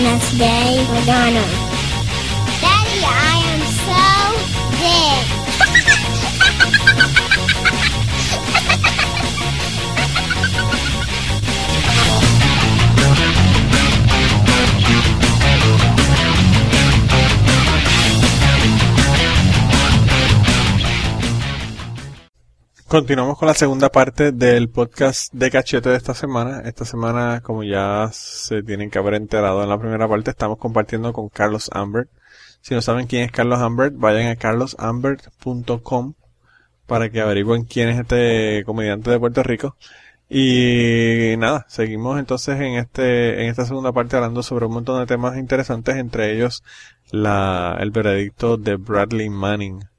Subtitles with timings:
[0.00, 1.59] Funcast, donde vamos lo que nos dé
[22.90, 26.62] Continuamos con la segunda parte del podcast de cachete de esta semana.
[26.64, 31.12] Esta semana, como ya se tienen que haber enterado en la primera parte, estamos compartiendo
[31.12, 32.10] con Carlos Ambert.
[32.62, 36.14] Si no saben quién es Carlos Ambert, vayan a carlosambert.com
[36.86, 39.76] para que averigüen quién es este comediante de Puerto Rico.
[40.28, 45.06] Y nada, seguimos entonces en este, en esta segunda parte hablando sobre un montón de
[45.06, 46.64] temas interesantes, entre ellos
[47.12, 49.89] la, el veredicto de Bradley Manning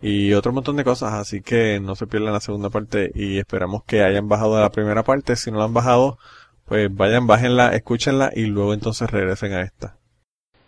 [0.00, 3.82] y otro montón de cosas, así que no se pierdan la segunda parte y esperamos
[3.84, 5.36] que hayan bajado de la primera parte.
[5.36, 6.18] Si no la han bajado,
[6.66, 9.96] pues vayan, bájenla, escúchenla y luego entonces regresen a esta.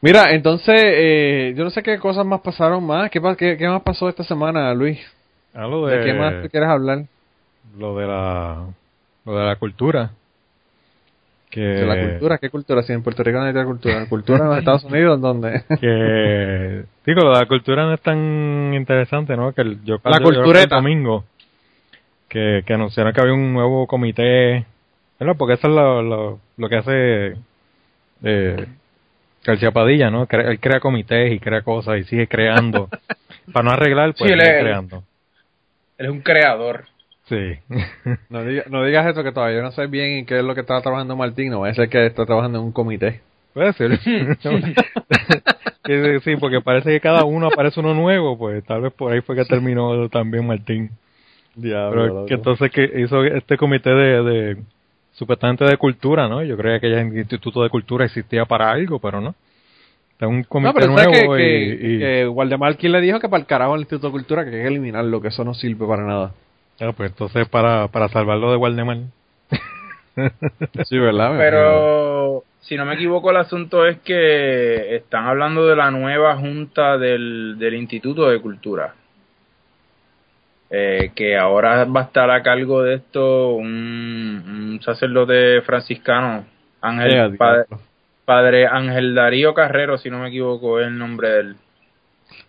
[0.00, 3.10] Mira, entonces, eh, yo no sé qué cosas más pasaron más.
[3.10, 4.98] ¿Qué, qué, qué más pasó esta semana, Luis?
[5.52, 7.04] Ah, lo ¿De de, qué más tú quieres hablar?
[7.76, 8.66] Lo de la,
[9.24, 10.12] lo de la cultura.
[11.60, 12.82] Que, la cultura, ¿qué cultura?
[12.82, 14.06] Si en Puerto Rico no hay cultura.
[14.06, 15.16] ¿Cultura en los Estados Unidos?
[15.16, 15.62] ¿en ¿Dónde?
[15.80, 19.52] que digo, la cultura no es tan interesante, ¿no?
[19.52, 20.76] Que el, yo, La cultureta.
[20.76, 21.24] el domingo
[22.28, 24.66] que, que anunciaron que había un nuevo comité,
[25.18, 25.34] ¿verdad?
[25.38, 27.36] Porque eso es lo, lo, lo que hace
[28.22, 28.66] eh,
[29.44, 30.26] García Padilla, ¿no?
[30.28, 32.88] Cre- él crea comités y crea cosas y sigue creando.
[33.52, 35.02] Para no arreglar, pues Sí, sigue creando.
[35.96, 36.84] Él es un creador.
[37.28, 37.58] Sí.
[38.30, 40.60] No, diga- no digas eso que todavía no sé bien en qué es lo que
[40.62, 41.50] está trabajando Martín.
[41.50, 43.20] No, ese que está trabajando en un comité.
[43.54, 43.98] Puede ser.
[46.22, 49.36] Sí, porque parece que cada uno aparece uno nuevo, pues tal vez por ahí fue
[49.36, 50.90] que terminó también Martín.
[51.60, 54.56] Pero que entonces que hizo este comité de, de
[55.12, 56.42] supuestamente de cultura, ¿no?
[56.44, 59.34] Yo creía que ya el Instituto de Cultura existía para algo, pero no.
[60.20, 63.18] Es un No, comité pero ¿sabes nuevo que, y, que, y- que Waldemar le dijo
[63.20, 65.54] que para el carajo el Instituto de Cultura que hay que eliminarlo, que eso no
[65.54, 66.32] sirve para nada.
[66.80, 68.98] Ah, pues entonces para, para salvarlo de Waldemar.
[70.84, 71.36] Sí, ¿verdad?
[71.38, 76.98] Pero si no me equivoco, el asunto es que están hablando de la nueva junta
[76.98, 78.94] del, del Instituto de Cultura.
[80.70, 86.44] Eh, que ahora va a estar a cargo de esto un, un sacerdote franciscano,
[86.82, 87.64] Ángel, Yeah, padre,
[88.26, 91.56] padre Ángel Darío Carrero, si no me equivoco, es el nombre de él.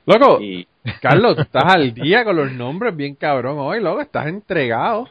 [0.06, 0.67] Loco, Y
[1.01, 5.09] Carlos, tú estás al día con los nombres bien cabrón hoy, loco, estás entregado.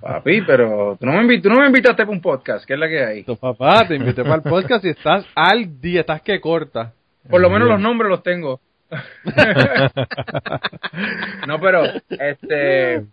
[0.00, 2.88] papi, pero tú no me, tú no me invitaste para un podcast, ¿qué es la
[2.88, 3.22] que hay?
[3.24, 6.92] Tu papá te invité para el podcast y estás al día, estás que corta.
[7.28, 8.60] Por lo menos los nombres los tengo.
[11.46, 13.04] no, pero este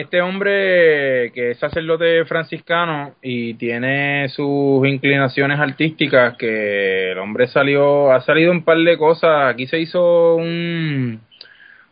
[0.00, 8.12] este hombre que es sacerdote franciscano y tiene sus inclinaciones artísticas, que el hombre salió,
[8.12, 9.52] ha salido un par de cosas.
[9.52, 11.20] Aquí se hizo un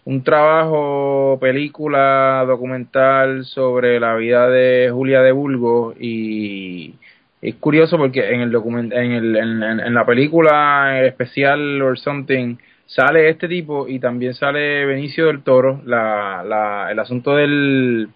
[0.07, 6.95] un trabajo, película, documental sobre la vida de Julia de Burgos y
[7.41, 11.99] es curioso porque en el document en, el, en, en- en la película especial or
[11.99, 15.81] something sale este tipo y también sale Benicio del Toro.
[15.85, 18.09] La, la, el asunto del,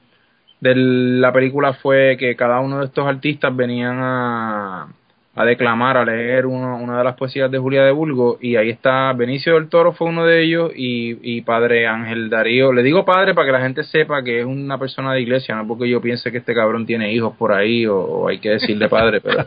[0.60, 4.88] de la película fue que cada uno de estos artistas venían a,
[5.34, 8.70] a declamar, a leer uno- una de las poesías de Julia de Burgos y ahí
[8.70, 12.72] está Benicio del Toro fue uno de ellos y, y padre Ángel Darío.
[12.72, 15.66] Le digo padre para que la gente sepa que es una persona de iglesia, no
[15.66, 18.88] porque yo piense que este cabrón tiene hijos por ahí o, o hay que decirle
[18.88, 19.46] padre, pero...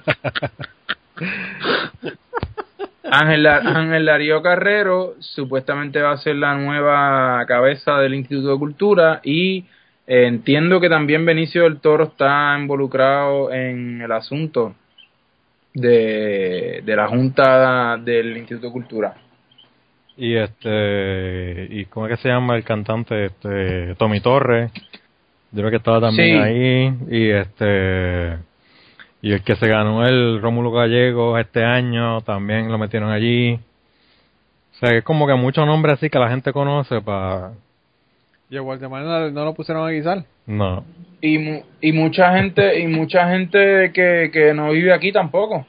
[3.12, 9.20] Ángel, Ángel Darío Carrero supuestamente va a ser la nueva cabeza del Instituto de Cultura
[9.24, 9.66] y
[10.08, 14.76] eh, entiendo que también Benicio del Toro está involucrado en el asunto
[15.74, 19.14] de, de la Junta del Instituto de Cultura.
[20.18, 23.26] Y este, y ¿cómo es que se llama el cantante?
[23.26, 24.72] Este, Tommy Torres.
[25.52, 26.44] Yo creo que estaba también Sí.
[26.44, 26.94] ahí.
[27.10, 28.38] Y este,
[29.22, 33.54] y el que se ganó el Rómulo Gallegos este año también lo metieron allí.
[33.54, 37.52] O sea, es como que muchos nombres así que la gente conoce para.
[38.50, 40.24] Y a Waldemar no, no lo pusieron a guisar.
[40.48, 40.84] No.
[41.22, 45.66] Y, mu- y mucha gente y mucha gente que, que no vive aquí tampoco.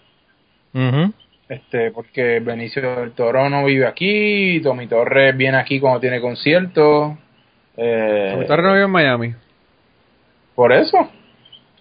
[1.49, 7.13] Este porque Benicio del Toro no vive aquí, Tommy Torres viene aquí cuando tiene conciertos.
[7.77, 9.35] Eh, Tommy Torres no vive en Miami.
[10.55, 10.97] Por eso.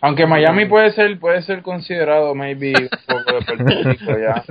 [0.02, 4.44] Aunque Miami puede ser puede ser considerado maybe un poco de Puerto Rico ya.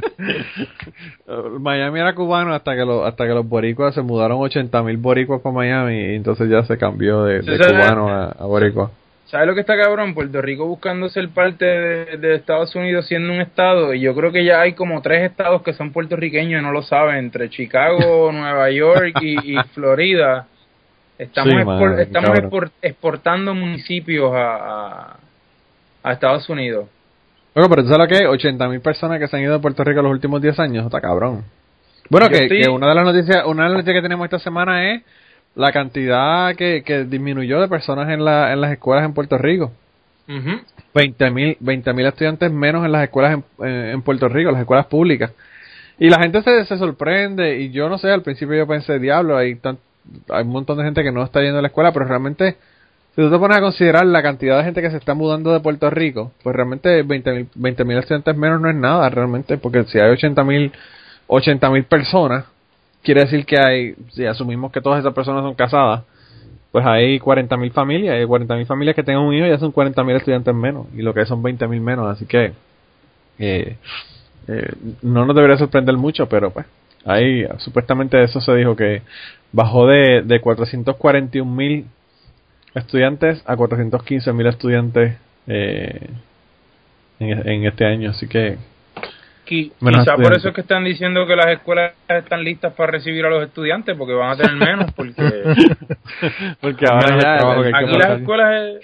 [1.58, 5.40] Miami era cubano hasta que, los hasta que los boricuas se mudaron 80 mil boricuas
[5.40, 7.70] para Miami y entonces ya se cambió de, de Sí, sí.
[7.70, 8.92] cubano a, a boricua.
[9.30, 10.12] ¿Sabes lo que está cabrón?
[10.12, 14.44] Puerto Rico buscando ser parte de, Estados Unidos siendo un estado y yo creo que
[14.44, 18.70] ya hay como tres estados que son puertorriqueños y no lo saben, entre Chicago, Nueva
[18.70, 20.48] York y, Florida.
[21.16, 21.52] Estamos,
[21.98, 22.38] estamos
[22.82, 25.16] exportando municipios a, a,
[26.04, 26.86] Estados Unidos.
[27.54, 29.82] Bueno, pero tú sabes lo que hay, 80.000 personas que se han ido a Puerto
[29.84, 31.44] Rico los últimos 10 años, está cabrón.
[32.08, 34.92] Bueno, que, que, una de las noticias, una de las noticias que tenemos esta semana
[34.92, 35.02] es
[35.54, 39.72] la cantidad que, que disminuyó de personas en, la, en las escuelas en Puerto Rico.
[40.28, 40.60] Uh
[40.92, 45.32] 20.000 mil estudiantes menos en las escuelas en, en, Puerto Rico, las escuelas públicas.
[45.98, 49.36] Y la gente se, se sorprende, y yo no sé, al principio yo pensé, diablo,
[49.36, 49.58] hay,
[50.30, 52.56] hay un montón de gente que no está yendo a la escuela, pero realmente,
[53.20, 55.60] si tú te pones a considerar la cantidad de gente que se está mudando de
[55.60, 60.10] Puerto Rico, pues realmente 20.000 mil estudiantes menos no es nada, realmente, porque si hay
[60.10, 60.72] 80.000
[61.30, 62.44] 80.000 personas,
[63.02, 66.02] quiere decir que hay, si asumimos que todas esas personas son casadas,
[66.72, 70.54] pues hay 40.000 familias, hay 40.000 familias que tengan un hijo ya son 40.000 estudiantes
[70.54, 72.52] menos, y lo que son 20.000 menos, así que
[73.38, 73.76] eh,
[74.48, 76.66] eh, no nos debería sorprender mucho, pero pues
[77.04, 79.02] ahí supuestamente eso se dijo que
[79.52, 81.84] bajó de, de 441.000
[82.74, 86.10] estudiantes a 415.000 estudiantes eh,
[87.18, 88.58] en, en este año, así que
[89.50, 93.30] quizá por eso es que están diciendo que las escuelas están listas para recibir a
[93.30, 95.42] los estudiantes, porque van a tener menos, porque,
[96.60, 98.80] porque ahora ya, aquí las escuelas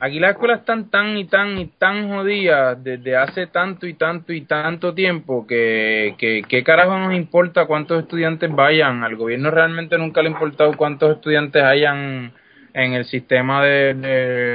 [0.00, 4.32] aquí las escuelas están tan y tan y tan jodidas desde hace tanto y tanto
[4.32, 9.04] y tanto tiempo que, que qué carajo nos importa cuántos estudiantes vayan.
[9.04, 12.32] Al gobierno realmente nunca le ha importado cuántos estudiantes hayan
[12.76, 13.94] en el sistema de,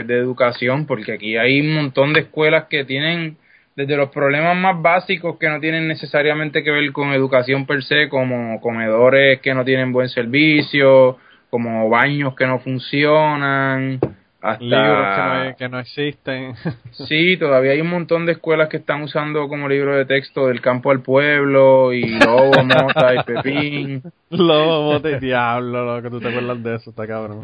[0.05, 3.37] de educación porque aquí hay un montón de escuelas que tienen
[3.75, 8.09] desde los problemas más básicos que no tienen necesariamente que ver con educación per se,
[8.09, 11.17] como comedores que no tienen buen servicio,
[11.49, 13.99] como baños que no funcionan,
[14.41, 16.55] hasta libros que no, existen.
[17.07, 20.61] sí, todavía hay un montón de escuelas que están usando como libro de texto del
[20.61, 24.03] campo al pueblo y Lobo, Mota y Pepín.
[24.31, 27.41] Lobo, Mota y Diablo, lo que tú te acuerdas de eso, está cabrón.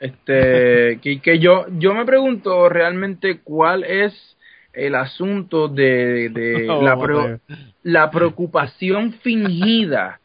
[0.00, 4.36] Este, que, que yo, yo me pregunto realmente cuál es
[4.72, 6.30] el asunto de,
[6.82, 7.38] la,
[7.82, 10.20] la preocupación fingida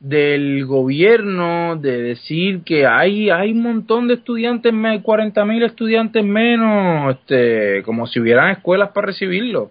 [0.00, 6.24] del gobierno de decir que hay hay un montón de estudiantes, hay 40 mil estudiantes
[6.24, 9.70] menos, este, como si hubieran escuelas para recibirlo.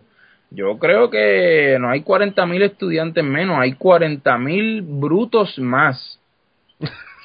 [0.49, 6.19] Yo creo que no hay 40 mil estudiantes menos, hay 40 mil brutos más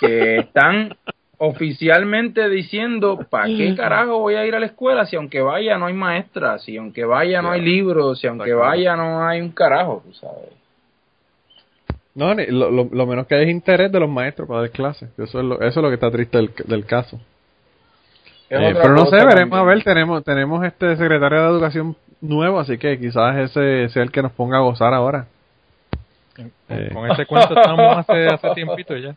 [0.01, 0.97] que están
[1.39, 5.87] oficialmente diciendo, ¿para qué carajo voy a ir a la escuela si aunque vaya no
[5.87, 10.05] hay maestras, si aunque vaya no hay libros, si aunque vaya no hay un carajo,
[10.07, 10.62] tú sabes?
[12.15, 15.09] No, lo, lo, menos que hay es interés de los maestros para dar clases.
[15.19, 17.19] Eso es lo, eso es lo que está triste del, del caso.
[18.51, 22.77] Eh, pero no sé, veremos a ver, tenemos tenemos este secretario de educación nuevo, así
[22.77, 25.27] que quizás ese sea el que nos ponga a gozar ahora.
[26.37, 26.93] Con, eh.
[27.13, 29.15] ese cuento estamos hace, hace tiempito ya.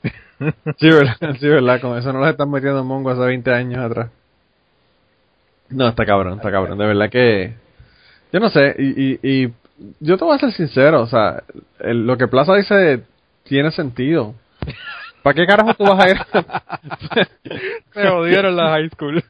[0.78, 1.16] sí, ¿verdad?
[1.38, 1.82] sí, ¿verdad?
[1.82, 4.10] Con eso no los están metiendo en Mongo hace 20 años atrás.
[5.68, 6.78] No, está cabrón, está cabrón.
[6.78, 7.52] De verdad que...
[8.32, 9.52] Yo no sé, y, y, y
[10.00, 11.42] yo te voy a ser sincero, o sea,
[11.80, 13.02] lo que Plaza dice
[13.44, 14.34] tiene sentido.
[15.22, 16.16] ¿Para qué carajo tú vas a ir?
[17.94, 19.22] Me odiaron la high school.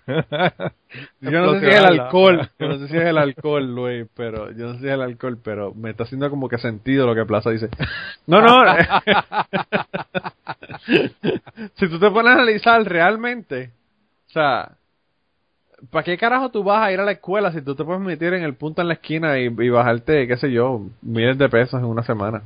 [1.21, 4.07] yo no sé si es el alcohol, yo no sé si es el alcohol, Luis,
[4.15, 7.07] pero yo no sé si es el alcohol, pero me está haciendo como que sentido
[7.07, 7.69] lo que Plaza dice.
[8.27, 8.65] No, no.
[11.75, 13.73] si tú te pones a analizar realmente,
[14.29, 14.73] o sea,
[15.91, 18.35] ¿para qué carajo tú vas a ir a la escuela si tú te puedes meter
[18.35, 21.87] en el punto en la esquina y, bajarte, qué sé yo, miles de pesos en
[21.87, 22.43] una semana?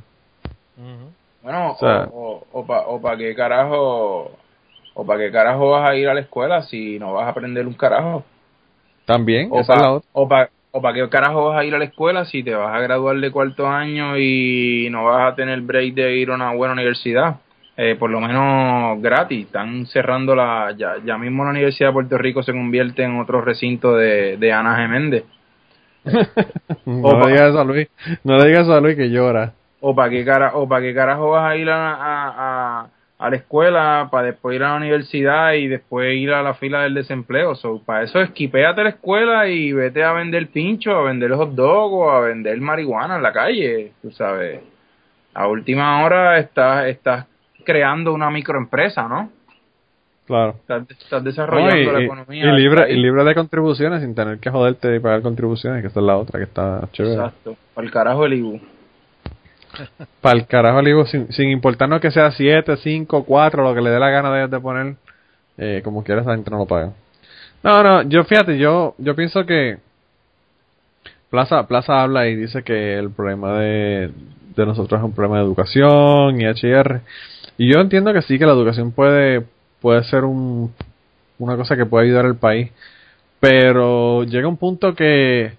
[1.41, 4.31] Bueno, o, o, para qué carajo
[4.93, 7.67] o para qué carajo vas a ir a la escuela si no vas a aprender
[7.67, 8.23] un carajo.
[9.05, 12.25] También, o para o para o para qué carajo vas a ir a la escuela
[12.25, 16.15] si te vas a graduar de cuarto año y no vas a tener break de
[16.15, 17.35] ir a una buena universidad.
[17.75, 19.47] Eh, por lo menos gratis.
[19.47, 20.73] Están cerrando la.
[20.77, 24.53] Ya, ya mismo la Universidad de Puerto Rico se convierte en otro recinto de, de
[24.53, 25.23] Ana Geméndez.
[26.85, 27.87] no le digas a Luis.
[28.23, 29.53] No le digas a Luis que llora
[29.85, 32.87] o para qué cara o para qué carajo vas a ir a, a,
[33.19, 36.83] a, la escuela para después ir a la universidad y después ir a la fila
[36.83, 41.33] del desempleo so, para eso esquipéate la escuela y vete a vender pincho a vender
[41.33, 44.61] hot dog o a vender marihuana en la calle tú sabes
[45.33, 47.25] a última hora estás estás
[47.63, 49.29] creando una microempresa no
[50.25, 50.55] Claro.
[50.67, 52.45] Estás, desarrollando la economía.
[52.45, 55.99] Y libre, y libre de contribuciones sin tener que joderte de pagar contribuciones, que esta
[55.99, 57.15] es la otra que está chévere.
[57.15, 57.57] Exacto.
[57.73, 58.61] Para el carajo el IBU.
[60.21, 63.89] Para el carajo digo, sin, sin importarnos que sea 7, 5, 4, lo que le
[63.89, 64.95] dé la gana de, de poner,
[65.57, 66.93] eh, como quiera esa gente no lo paga.
[67.61, 69.77] No, no, yo fíjate, yo, yo pienso que
[71.29, 74.11] Plaza, Plaza habla y dice que el problema de,
[74.55, 77.01] de nosotros es un problema de educación y HR.
[77.57, 79.45] Y yo entiendo que sí, que la educación puede,
[79.81, 80.73] puede ser un,
[81.39, 82.71] una cosa que puede ayudar al país.
[83.39, 85.53] Pero llega un punto que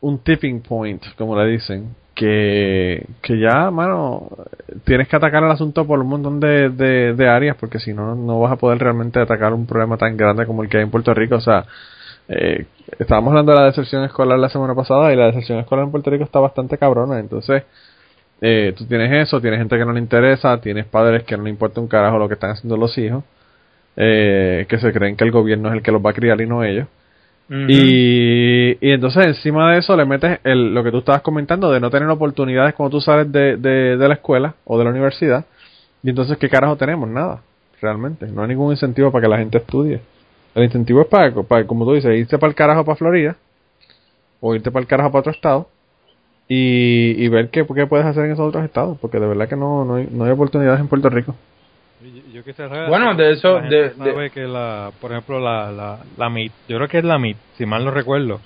[0.00, 4.28] un tipping point, como le dicen, que, que ya, mano,
[4.84, 8.40] tienes que atacar el asunto por un montón de, de, áreas, porque si no, no
[8.40, 11.14] vas a poder realmente atacar un problema tan grande como el que hay en Puerto
[11.14, 11.36] Rico.
[11.36, 11.64] O sea,
[12.28, 12.66] eh,
[12.98, 16.10] estábamos hablando de la deserción escolar la semana pasada y la deserción escolar en Puerto
[16.10, 17.18] Rico está bastante cabrona.
[17.18, 17.64] Entonces,
[18.46, 21.50] eh, tú tienes eso, tienes gente que no le interesa, tienes padres que no le
[21.50, 23.24] importa un carajo lo que están haciendo los hijos,
[23.96, 26.46] eh, que se creen que el gobierno es el que los va a criar y
[26.46, 26.86] no ellos
[27.48, 31.78] y, y entonces encima de eso le metes el, lo que tú estabas comentando de
[31.78, 35.44] no tener oportunidades cuando tú sales de, de, la escuela o de la universidad.
[36.02, 37.08] Y entonces, ¿qué carajo tenemos?
[37.08, 37.42] Nada,
[37.82, 38.26] realmente.
[38.26, 40.00] No hay ningún incentivo para que la gente estudie.
[40.54, 43.36] El incentivo es para, para como tú dices, irte para el carajo para Florida
[44.40, 45.68] o irte para el carajo para otro estado
[46.48, 49.56] y, y ver qué, qué puedes hacer en esos otros estados, porque de verdad que
[49.56, 51.34] no, no, hay, no hay oportunidades en Puerto Rico.
[52.32, 52.42] Yo,
[52.88, 56.98] bueno, de eso, de, que la, por ejemplo, la, la, la MIT, yo creo que
[56.98, 58.40] es la MIT, si mal no recuerdo,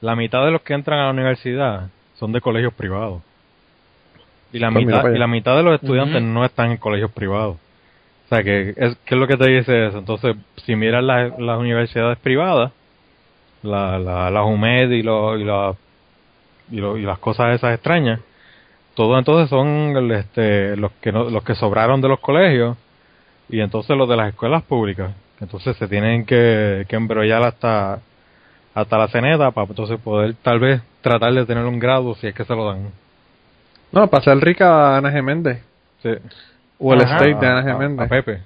[0.00, 3.22] la mitad de los que entran a la universidad son de colegios privados.
[4.52, 7.56] Y la, pues mitad, y la mitad de los estudiantes no están en colegios privados.
[8.26, 9.98] O sea, que es, ¿qué es lo que te dice eso?
[9.98, 12.70] Entonces, si miras las, las universidades privadas,
[13.62, 15.74] la, la, la UMED y, lo, y, la,
[16.70, 18.20] y, lo, y las cosas esas extrañas,
[18.94, 22.76] todos entonces son este, los que no, los que sobraron de los colegios
[23.48, 28.00] y entonces los de las escuelas públicas, entonces se tienen que, que embrollar hasta
[28.74, 32.34] hasta la ceneta para entonces poder tal vez tratar de tener un grado si es
[32.34, 32.90] que se lo dan.
[33.90, 35.62] No, para ser rica a Ana Geméndez.
[36.02, 36.10] Sí.
[36.78, 38.06] O el state de Ana Geméndez.
[38.06, 38.42] A, Pepe.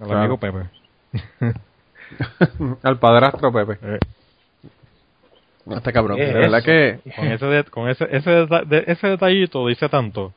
[0.00, 0.64] Al amigo Pepe.
[2.82, 3.78] Al padrastro Pepe.
[3.82, 3.98] Eh.
[5.64, 6.18] No, está cabrón.
[6.18, 6.98] De verdad que...
[7.14, 8.46] Con, ese, con ese, ese,
[8.86, 10.32] ese detallito dice tanto.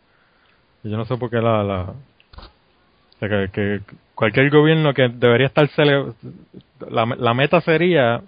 [0.84, 1.94] Y yo no sé por qué la, la,
[3.20, 3.82] que,
[4.13, 5.67] cualquier gobierno que debería estar
[6.89, 8.22] la, la meta sería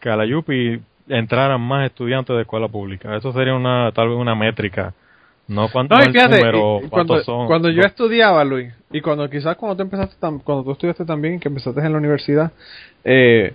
[0.00, 3.16] que a la Yupi entraran más estudiantes de escuela pública.
[3.16, 4.94] Eso sería una tal vez una métrica.
[5.48, 7.46] No cuánto número, cuando, son.
[7.46, 11.48] Cuando yo estudiaba, Luis, y cuando quizás cuando tú empezaste cuando tú estudiaste también, que
[11.48, 12.52] empezaste en la universidad,
[13.04, 13.52] eh,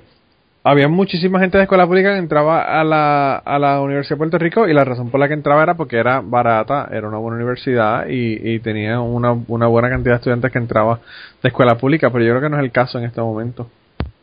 [0.69, 4.37] había muchísima gente de escuela pública que entraba a la, a la Universidad de Puerto
[4.37, 7.37] Rico y la razón por la que entraba era porque era barata, era una buena
[7.37, 10.99] universidad y, y tenía una, una buena cantidad de estudiantes que entraba
[11.41, 13.69] de escuela pública, pero yo creo que no es el caso en este momento.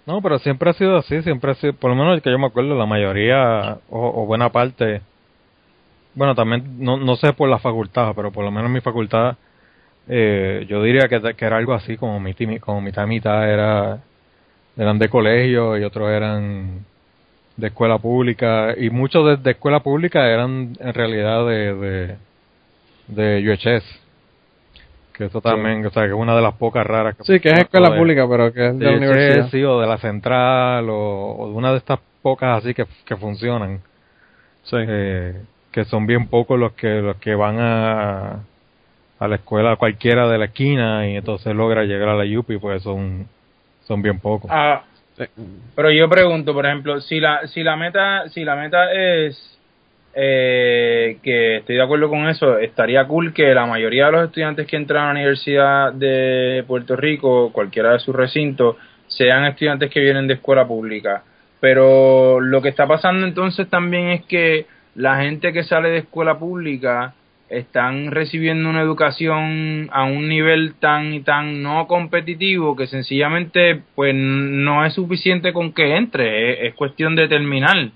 [0.05, 2.47] No, pero siempre ha sido así, siempre ha sido, por lo menos que yo me
[2.47, 5.01] acuerdo, la mayoría o, buena parte,
[6.15, 9.37] bueno, también no, no sé por la facultad, pero por lo menos mi facultad,
[10.09, 14.01] eh, yo diría que, que era algo así como mi como mitad mitad era
[14.77, 16.85] eran de colegio y otros eran
[17.57, 18.75] de escuela pública.
[18.77, 22.17] Y muchos de, escuela pública eran en realidad de de,
[23.09, 24.01] de UHS
[25.15, 27.51] que eso también o sea que es una de las pocas raras que sí que
[27.51, 29.49] es escuela pública pero que es de, la universidad.
[29.49, 33.81] sí o de la central o, de una de estas pocas así que, que funcionan.
[34.65, 34.77] Sí.
[34.81, 35.41] Eh,
[35.71, 38.41] que son bien pocos los que los que van a
[39.19, 42.83] a la escuela cualquiera de la esquina y entonces logra llegar a la UPI pues
[42.83, 43.29] son
[43.85, 44.51] son bien pocos.
[44.53, 44.85] Ah,
[45.77, 49.59] pero yo pregunto, por ejemplo, si la si la meta si la meta es
[50.15, 54.67] eh, que estoy de acuerdo con eso, estaría cool que la mayoría de los estudiantes
[54.67, 58.77] que entran a la Universidad de Puerto Rico, cualquiera de sus recintos,
[59.07, 61.23] sean estudiantes que vienen de escuela pública.
[61.61, 66.39] Pero lo que está pasando entonces también es que la gente que sale de escuela
[66.39, 67.15] pública
[67.49, 74.15] están recibiendo una educación a un nivel tan y tan no competitivo que sencillamente pues
[74.15, 77.91] no es suficiente con que entre, es, cuestión de terminar.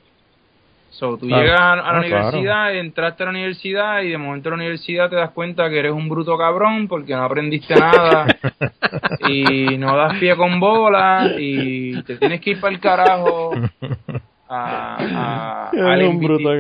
[0.91, 4.57] So, tú llegas a, la universidad, entraste a la universidad y de momento en la
[4.57, 8.27] universidad te das cuenta que eres un bruto cabrón porque no aprendiste nada
[9.29, 13.53] y no das pie con bola y te tienes que ir para el carajo
[14.49, 15.71] a, a,
[16.19, 16.51] bruto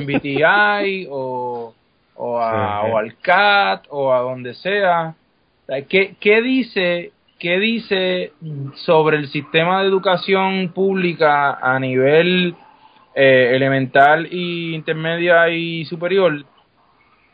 [0.00, 1.74] MBTI o
[2.16, 5.14] o, a, o al CAT o a donde sea.
[5.88, 8.32] ¿Qué, ¿Qué dice qué dice
[8.86, 12.54] sobre el sistema de educación pública a nivel
[13.14, 16.44] eh, elemental y intermedia y superior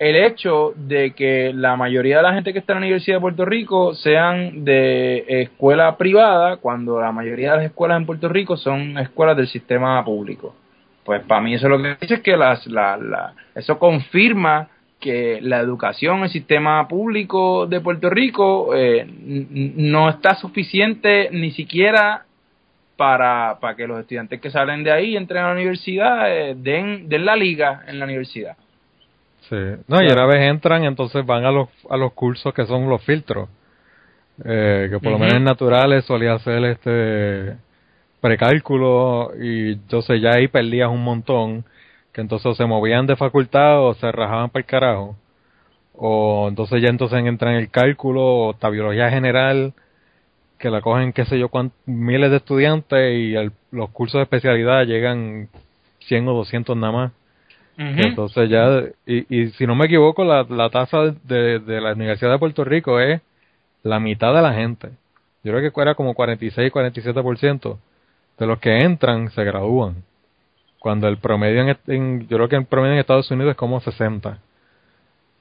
[0.00, 3.20] el hecho de que la mayoría de la gente que está en la Universidad de
[3.20, 8.56] Puerto Rico sean de escuela privada cuando la mayoría de las escuelas en Puerto Rico
[8.56, 10.56] son escuelas del sistema público
[11.04, 14.68] pues para mí eso lo que dice es que las, la, la, eso confirma
[15.00, 22.26] que la educación, el sistema público de Puerto Rico eh, no está suficiente ni siquiera
[22.96, 27.08] para, para que los estudiantes que salen de ahí entren a la universidad eh, den,
[27.08, 28.56] den la liga en la universidad.
[29.50, 29.56] Sí,
[29.88, 33.04] no, y una vez entran, entonces van a los, a los cursos que son los
[33.04, 33.48] filtros.
[34.44, 37.56] Eh, que por lo menos en naturales solía hacer este
[38.20, 41.64] precálculo y sé, ya ahí perdías un montón
[42.12, 45.16] que entonces se movían de facultad o se rajaban para el carajo.
[45.94, 49.74] O entonces ya entonces entran en el cálculo o esta biología general,
[50.58, 53.34] que la cogen qué sé yo cuántos, miles de estudiantes y
[53.72, 55.48] los cursos de especialidad llegan
[56.06, 57.12] 100 o 200 nada más.
[57.76, 62.32] Entonces ya, y, y si no me equivoco, la, la tasa de, de la Universidad
[62.32, 63.22] de Puerto Rico es
[63.82, 64.90] la mitad de la gente.
[65.42, 67.78] Yo creo que era como 46, 47%
[68.38, 70.02] de los que entran se gradúan.
[70.78, 74.38] Cuando el promedio en, yo creo que el promedio en Estados Unidos es como 60.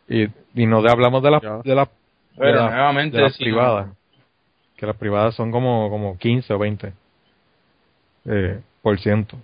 [0.09, 0.24] Y,
[0.55, 1.89] y no hablamos de las de la,
[3.17, 3.89] de privadas.
[4.75, 6.93] Que las privadas son como, como 15 o 20
[8.25, 9.38] eh, por ciento.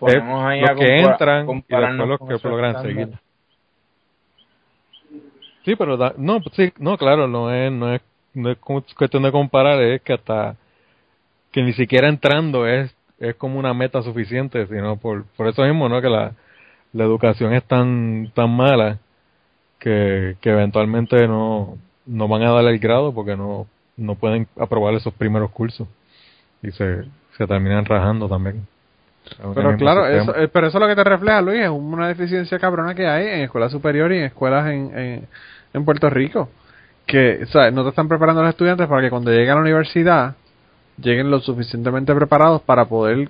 [0.00, 3.08] O sea que los que entran y después los que logran seguir.
[5.64, 8.00] Sí, pero no, sí, no, claro, no es, no es,
[8.34, 10.56] no es cuestión de comparar, es que hasta
[11.50, 15.88] que ni siquiera entrando es es como una meta suficiente, sino por, por eso mismo,
[15.88, 16.00] ¿no?
[16.00, 16.32] Que la,
[16.92, 18.98] la educación es tan, tan mala
[19.78, 24.94] que, que eventualmente no, no van a darle el grado porque no, no pueden aprobar
[24.94, 25.88] esos primeros cursos
[26.62, 27.04] y se,
[27.36, 28.66] se terminan rajando también.
[29.54, 32.58] Pero claro, eso, eh, pero eso es lo que te refleja, Luis, es una deficiencia
[32.58, 35.28] cabrona que hay en escuelas superiores y en escuelas en, en,
[35.72, 36.48] en Puerto Rico.
[37.06, 40.34] Que, o no te están preparando los estudiantes para que cuando lleguen a la universidad
[41.00, 43.28] lleguen lo suficientemente preparados para poder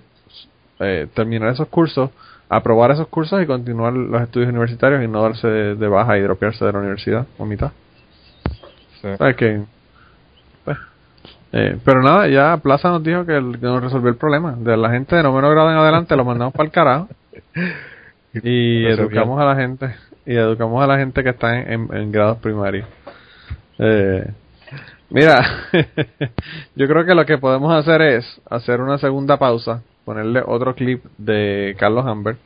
[0.79, 2.11] eh, terminar esos cursos,
[2.49, 6.65] aprobar esos cursos y continuar los estudios universitarios y no darse de, baja y dropearse
[6.65, 7.73] de la universidad a mitad.
[9.37, 9.63] que,
[10.65, 10.79] pues,
[11.53, 14.57] eh, pero nada, ya Plaza nos dijo que, nos resolvió el problema.
[14.59, 17.09] De la gente de noveno grado en adelante lo mandamos para el carajo.
[18.43, 19.95] Y educamos a la gente.
[20.27, 22.87] Y educamos a la gente que está en, en grados primarios.
[23.79, 24.27] Eh,
[25.09, 25.69] Mira,
[26.75, 31.05] yo creo que lo que podemos hacer es hacer una segunda pausa, ponerle otro clip
[31.17, 32.37] de Carlos Amber.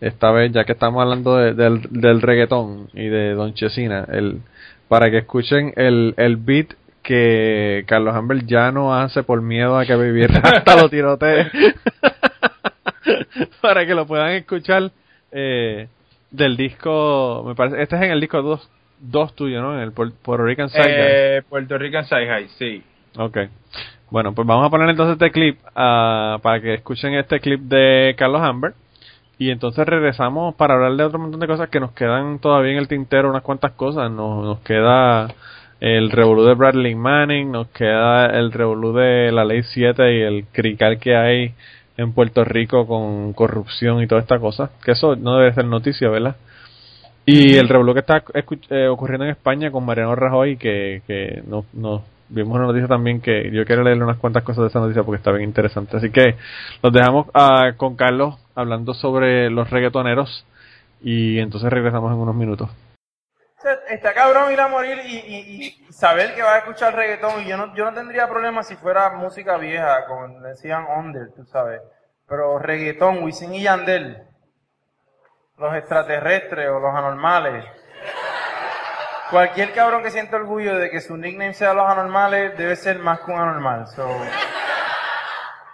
[0.00, 4.42] Esta vez, ya que estamos hablando del, del reggaetón y de Don Chesina, el,
[4.86, 6.74] para que escuchen el, el beat
[7.08, 11.50] que Carlos Amber ya no hace por miedo a que vivir hasta lo tirotee.
[13.62, 14.90] para que lo puedan escuchar
[15.32, 15.88] eh,
[16.30, 19.74] del disco, me parece, este es en el disco 2 dos tuyos, ¿no?
[19.74, 20.82] En el Puerto Rican Side
[21.38, 22.82] eh, Puerto Rican Side High, sí.
[23.16, 23.38] Ok.
[24.10, 28.14] Bueno, pues vamos a poner entonces este clip uh, para que escuchen este clip de
[28.18, 28.74] Carlos Amber.
[29.38, 32.78] Y entonces regresamos para hablar de otro montón de cosas que nos quedan todavía en
[32.78, 34.10] el tintero, unas cuantas cosas.
[34.10, 35.28] Nos, nos queda
[35.80, 40.44] el revolú de Bradley Manning, nos queda el revolú de la ley 7 y el
[40.52, 41.54] crical que hay
[41.96, 44.70] en Puerto Rico con corrupción y toda esta cosa.
[44.84, 46.36] Que eso no debe ser noticia, ¿verdad?
[47.26, 48.22] Y el revuelo que está
[48.70, 51.66] eh, ocurriendo en España con Mariano Rajoy, que, que nos,
[52.30, 55.18] vimos una noticia también que yo quiero leerle unas cuantas cosas de esa noticia porque
[55.18, 55.96] está bien interesante.
[55.96, 56.36] Así que
[56.82, 60.46] los dejamos uh, con Carlos hablando sobre los reggaetoneros
[61.02, 62.70] y entonces regresamos en unos minutos.
[63.88, 67.56] Está cabrón ir a morir y, y, saber que va a escuchar reggaetón y yo
[67.56, 71.80] no, yo no tendría problema si fuera música vieja, como decían Under, tú sabes.
[72.28, 74.28] Pero reggaetón, Wisin y Yandel
[75.58, 77.64] los extraterrestres o los anormales.
[79.30, 83.20] Cualquier cabrón que sienta orgullo de que su nickname sea los anormales debe ser más
[83.20, 83.84] que un anormal.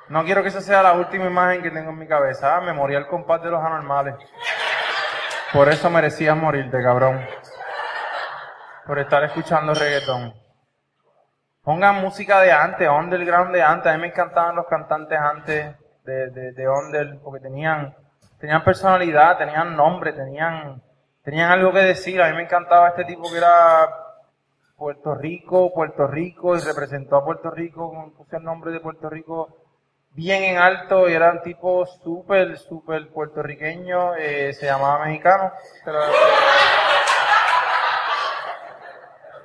[0.09, 2.57] no quiero que esa sea la última imagen que tengo en mi cabeza.
[2.57, 4.16] Ah, memorial compás de los anormales.
[5.53, 7.25] Por eso merecías morirte, cabrón.
[8.87, 10.35] Por estar escuchando reggaetón.
[11.62, 13.90] Pongan música de antes, underground de antes.
[13.90, 17.94] A mí me encantaban los cantantes antes de, de, de porque tenían
[18.44, 20.83] tenían personalidad, tenían nombre, tenían,
[21.23, 22.20] tenían algo que decir.
[22.20, 23.88] A mí me encantaba este tipo que era
[24.77, 29.57] Puerto Rico, Puerto Rico, y representó a Puerto Rico, puse el nombre de Puerto Rico
[30.11, 35.53] bien en alto, y era un tipo súper, súper puertorriqueño, eh, se llamaba mexicano.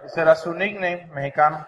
[0.10, 1.68] Ese era su nickname, mexicano.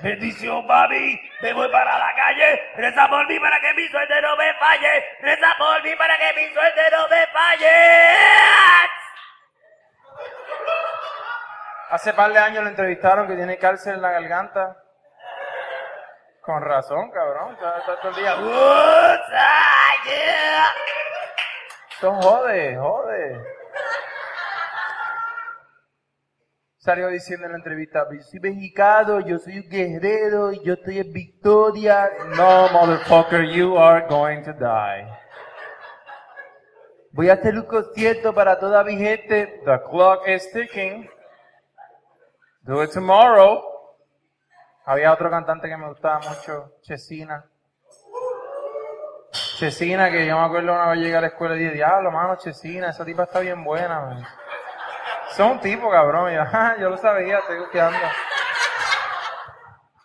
[0.00, 1.30] Bendición, papi.
[1.42, 2.72] Me voy para la calle.
[2.74, 5.04] Reza por mí para que mi suerte no me falle.
[5.20, 8.88] Reza por mí para que mi suerte no me falle.
[11.90, 14.76] Hace par de años lo entrevistaron que tiene cárcel en la garganta.
[16.40, 17.52] Con razón, cabrón.
[17.52, 18.34] Está, todo el día.
[21.92, 23.61] Esto jode, jode.
[26.82, 31.12] Salió diciendo en la entrevista, yo soy mexicano, yo soy un guerrero, yo estoy en
[31.12, 32.10] victoria.
[32.36, 35.06] No, motherfucker, you are going to die.
[37.12, 39.60] Voy a hacer un concierto para toda mi gente.
[39.64, 41.08] The clock is ticking.
[42.62, 43.62] Do it tomorrow.
[44.84, 47.44] Había otro cantante que me gustaba mucho, Chesina.
[49.30, 52.34] Chesina, que yo me acuerdo una vez llegué a la escuela y dije, diablo, mano,
[52.38, 54.26] Chesina, esa tipa está bien buena, man.
[55.36, 56.32] Son un tipo, cabrón.
[56.32, 56.42] yo,
[56.80, 57.98] yo lo sabía, estoy gusteando.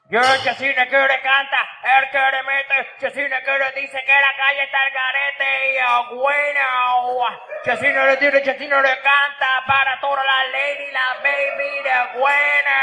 [0.09, 4.63] Yo el que le canta, el que le mete, que le dice que la calle
[4.63, 7.27] está el garete y oh, bueno.
[7.65, 12.77] Chesina le dice, Chesina le canta para toda la lady, la baby de bueno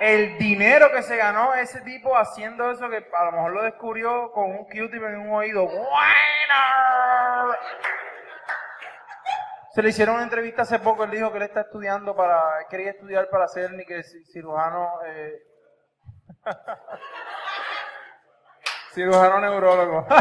[0.00, 4.32] el dinero que se ganó ese tipo haciendo eso, que a lo mejor lo descubrió
[4.32, 5.66] con un Q-tip en un oído.
[5.66, 5.86] ¡Bueno!
[9.82, 13.30] Le hicieron una entrevista hace poco, él dijo que él está estudiando para, quería estudiar
[13.30, 15.42] para ser ni que cirujano, eh,
[18.92, 20.06] cirujano neurólogo.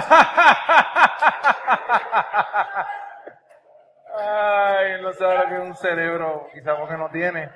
[4.15, 7.51] Ay, no sabe lo que es un cerebro, quizás porque no tiene.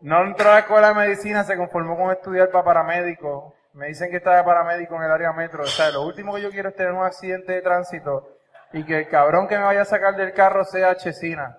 [0.00, 3.56] No entró a la escuela de medicina, se conformó con estudiar para paramédico.
[3.72, 5.64] Me dicen que está de paramédico en el área metro.
[5.64, 8.41] O sea, lo último que yo quiero es tener un accidente de tránsito
[8.72, 11.58] y que el cabrón que me vaya a sacar del carro sea Chesina.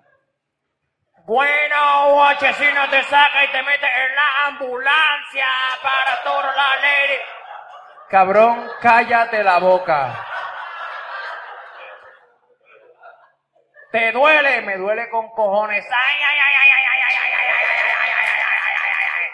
[1.26, 5.45] Bueno, Chesina te saca y te mete en la ambulancia
[5.82, 7.19] para todo la ley.
[8.10, 10.26] Cabrón, cállate la boca.
[13.91, 14.62] ¿Te duele?
[14.63, 15.86] Me duele con cojones.
[15.86, 18.13] Ay, ay, ay, ay, ay, ay, ay, ay, ay, ay,
[18.82, 19.30] ay, ay.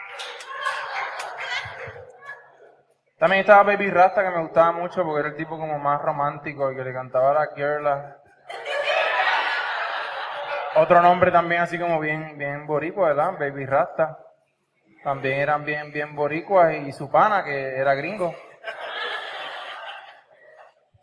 [3.20, 6.70] También estaba Baby Rasta que me gustaba mucho porque era el tipo como más romántico,
[6.70, 8.18] el que le cantaba a la girla.
[10.76, 13.34] Otro nombre también así como bien, bien boricua, ¿verdad?
[13.38, 14.18] Baby Rasta.
[15.04, 18.34] También eran bien, bien boricuas y su pana que era gringo.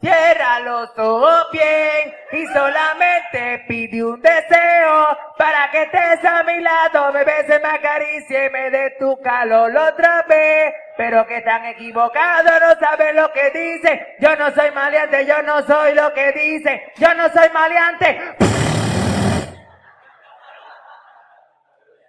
[0.00, 7.12] Cierra los ojos bien y solamente pide un deseo para que estés a mi lado,
[7.12, 10.74] me beses, me acaricie me dé tu calor otra vez.
[10.96, 14.16] Pero que tan equivocado, no sabes lo que dice.
[14.18, 16.92] Yo no soy maleante, yo no soy lo que dice.
[16.96, 18.36] Yo no soy maleante.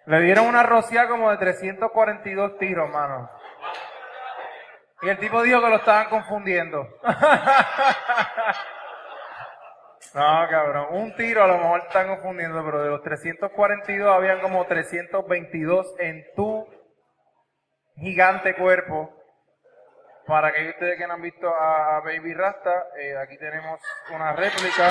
[0.05, 3.29] Le dieron una rociada como de 342 tiros, mano.
[5.01, 6.81] Y el tipo dijo que lo estaban confundiendo.
[10.13, 10.87] no, cabrón.
[10.91, 16.25] Un tiro a lo mejor están confundiendo, pero de los 342 habían como 322 en
[16.35, 16.67] tu
[17.97, 19.13] gigante cuerpo.
[20.25, 23.79] Para que ustedes que no han visto a Baby Rasta, eh, aquí tenemos
[24.13, 24.89] una réplica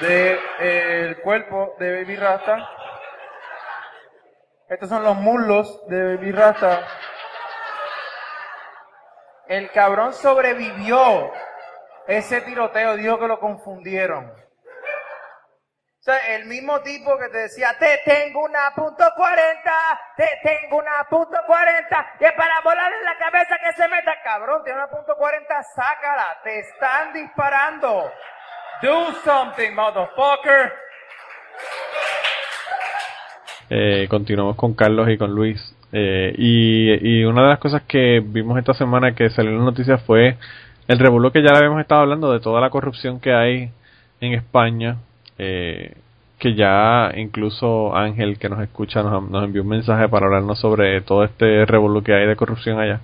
[0.00, 2.68] del de, cuerpo de Baby Rasta.
[4.68, 6.86] Estos son los muslos de Baby Rasta.
[9.48, 11.32] El cabrón sobrevivió
[12.06, 14.26] ese tiroteo, dijo que lo confundieron.
[14.28, 19.74] O sea, el mismo tipo que te decía, te tengo una punto cuarenta,
[20.16, 24.14] te tengo una punto cuarenta, y es para volar en la cabeza que se meta,
[24.22, 28.12] cabrón, tiene una punto cuarenta, sácala, te están disparando.
[28.82, 30.85] Do something, motherfucker.
[33.68, 35.74] Eh, continuamos con Carlos y con Luis.
[35.92, 40.02] Eh, y, una de las cosas que vimos esta semana que salió en las noticias
[40.02, 40.36] fue
[40.88, 43.70] el revuelo que ya le habíamos estado hablando de toda la corrupción que hay
[44.20, 44.98] en España.
[45.38, 45.94] Eh,
[46.38, 51.00] que ya incluso Ángel, que nos escucha, nos, nos, envió un mensaje para hablarnos sobre
[51.00, 53.00] todo este revuelo que hay de corrupción allá.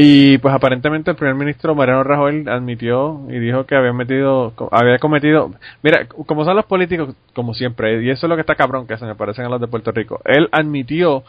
[0.00, 4.96] Y pues aparentemente el primer ministro Mariano Rajoy admitió y dijo que había metido, había
[5.00, 5.50] cometido,
[5.82, 8.96] mira, como son los políticos, como siempre, y eso es lo que está cabrón que
[8.96, 11.24] se me parecen a los de Puerto Rico, él admitió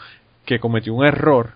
[0.46, 1.54] que cometió un error,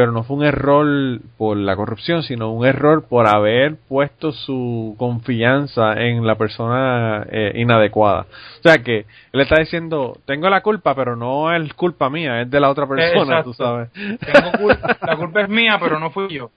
[0.00, 4.94] pero no fue un error por la corrupción, sino un error por haber puesto su
[4.96, 8.22] confianza en la persona eh, inadecuada.
[8.22, 12.50] O sea que él está diciendo, tengo la culpa, pero no es culpa mía, es
[12.50, 13.90] de la otra persona, tú sabes.
[15.02, 16.50] la culpa es mía, pero no fui yo.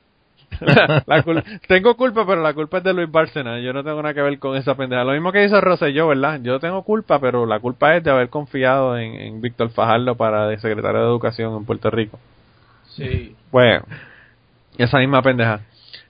[1.67, 3.59] tengo culpa, pero la culpa es de Luis Bárcena.
[3.59, 5.03] Yo no tengo nada que ver con esa pendeja.
[5.03, 6.39] Lo mismo que hizo Rosselló, ¿verdad?
[6.41, 10.57] Yo tengo culpa, pero la culpa es de haber confiado en, Víctor Fajardo para de
[10.59, 12.19] secretario de Educación en Puerto Rico.
[12.95, 13.35] Sí.
[13.51, 13.83] Bueno,
[14.77, 15.61] esa misma pendeja.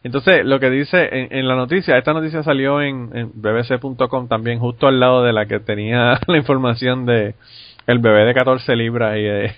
[0.04, 5.00] Entonces, lo que dice en, la noticia, esta noticia salió en, bbc.com también, justo al
[5.00, 7.36] lado de la que tenía la información de
[7.86, 9.54] el bebé de 14 libras y de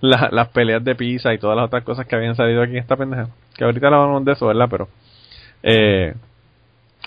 [0.00, 2.96] las peleas de pizza y todas las otras cosas que habían salido aquí en esta
[2.96, 3.28] pendeja.
[3.56, 4.68] Que ahorita hablamos de eso, ¿verdad?
[4.70, 4.88] Pero.
[5.62, 6.14] Eh,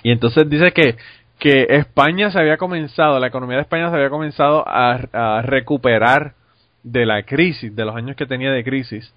[0.03, 0.95] y entonces dice que,
[1.39, 6.33] que España se había comenzado, la economía de España se había comenzado a, recuperar
[6.91, 9.13] de la crisis, de los años que tenía de crisis.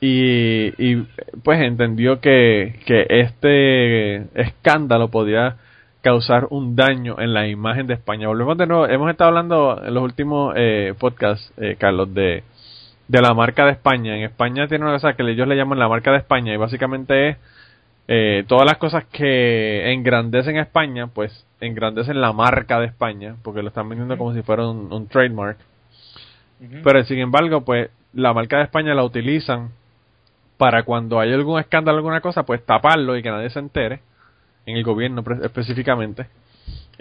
[0.00, 1.06] Y, y
[1.44, 5.56] pues entendió que, que este escándalo podía
[6.00, 8.28] causar un daño en la imagen de España.
[8.28, 12.42] Volvemos de nuevo, hemos estado hablando en los últimos eh, podcasts, eh, Carlos, de,
[13.08, 14.16] de la marca de España.
[14.16, 17.28] En España tiene una cosa que ellos le llaman la marca de España y básicamente
[17.28, 17.36] es
[18.12, 23.68] eh, todas las cosas que engrandecen España, pues engrandecen la marca de España, porque lo
[23.68, 25.58] están vendiendo como si fuera un, trademark.
[26.84, 29.70] Pero sin embargo, pues la marca de España la utilizan
[30.56, 34.00] para cuando hay algún escándalo, alguna cosa, pues taparlo y que nadie se entere
[34.66, 36.26] en el gobierno específicamente.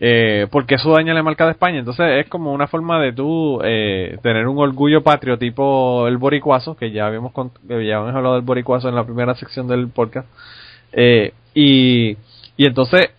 [0.02, 1.80] Eh, porque eso daña la marca de España.
[1.80, 6.78] Entonces es como una forma de tú eh, tener un orgullo patrio tipo el boricuazo,
[6.78, 7.34] que ya habíamos,
[7.68, 10.28] ya habíamos hablado del boricuazo en la primera sección del podcast.
[10.94, 12.18] Eh, y,
[12.56, 13.10] y entonces,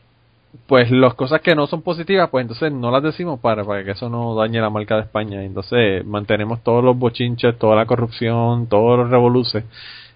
[0.66, 3.92] pues las cosas que no son positivas, pues entonces no las decimos para, para que
[3.92, 5.42] eso no dañe la marca de España.
[5.42, 9.64] Entonces mantenemos todos los bochinches, toda la corrupción, todos los revoluces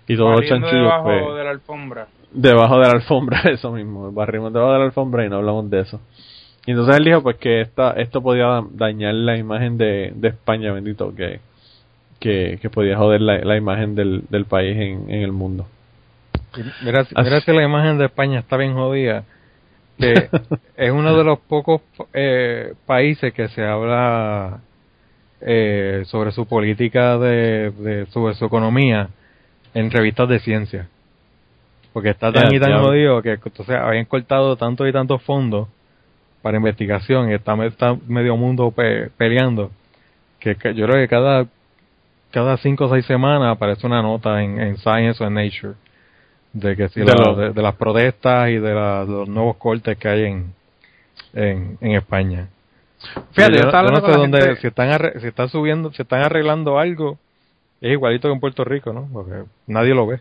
[0.06, 0.92] y todos los chanchullos.
[1.02, 5.24] Pues, de la alfombra debajo de la alfombra, eso mismo, barrimos debajo de la alfombra
[5.24, 6.00] y no hablamos de eso.
[6.66, 10.72] Y entonces él dijo pues que esta, esto podía dañar la imagen de, de España,
[10.72, 11.40] bendito, que,
[12.18, 15.66] que, que podía joder la, la imagen del, del país en, en el mundo.
[16.82, 19.24] Mira, si la imagen de España está bien jodida,
[19.98, 20.28] que
[20.76, 24.60] es uno de los pocos eh, países que se habla
[25.40, 29.08] eh, sobre su política de, de, sobre su economía
[29.74, 30.88] en revistas de ciencia.
[31.92, 35.68] Porque está tan y tan jodido que entonces habían cortado tantos y tantos fondos
[36.42, 37.56] para investigación y está,
[38.06, 38.74] medio mundo
[39.16, 39.70] peleando.
[40.40, 41.46] Que, yo creo que cada
[42.30, 45.74] cada cinco o seis semanas aparece una nota en, Science o en Nature
[46.54, 50.54] de que si de, de, las protestas y de, los nuevos cortes que hay en,
[51.34, 52.48] en, España.
[53.32, 57.18] Fíjate, yo, no sé dónde, si están, si están subiendo, si están arreglando algo,
[57.80, 59.08] es igualito que en Puerto Rico, ¿no?
[59.12, 60.20] Porque nadie lo ve.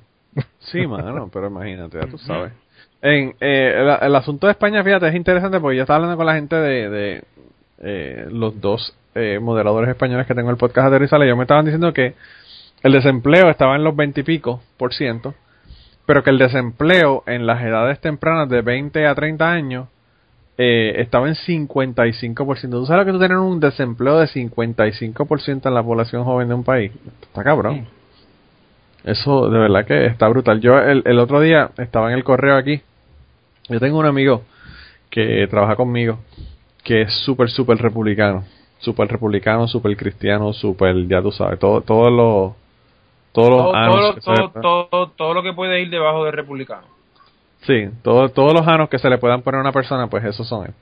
[0.59, 2.51] Sí, mano, pero imagínate, ya tú sabes.
[3.01, 6.35] En, eh, el, asunto de España, fíjate, es interesante porque yo estaba hablando con la
[6.35, 7.23] gente de, de
[7.79, 11.37] eh, los dos eh, moderadores españoles que tengo en el podcast de Rizal y ellos
[11.37, 12.15] me estaban diciendo que
[12.81, 15.35] el desempleo estaba en los 20 y pico por ciento,
[16.05, 19.87] pero que el desempleo en las edades tempranas de 20 a 30 años
[20.57, 22.69] eh, estaba en 55%.
[22.69, 26.53] ¿Tú sabes lo que tú tener un desempleo de 55% en la población joven de
[26.53, 26.91] un país?
[27.21, 27.87] Está cabrón.
[29.03, 30.61] Eso de verdad que está brutal.
[30.61, 32.81] Yo el, el otro día estaba en el correo aquí.
[33.69, 34.43] Yo tengo un amigo
[35.09, 36.19] que trabaja conmigo
[36.83, 38.43] que es súper, súper republicano.
[38.79, 42.55] Súper republicano, súper cristiano, súper, ya tú sabes, todo, todo lo,
[43.33, 46.87] todos los todo, anos todo, todo, todo, lo que puede ir debajo de republicano.
[47.67, 50.47] Sí, todo, todos los anos que se le puedan poner a una persona, pues esos
[50.47, 50.73] son él.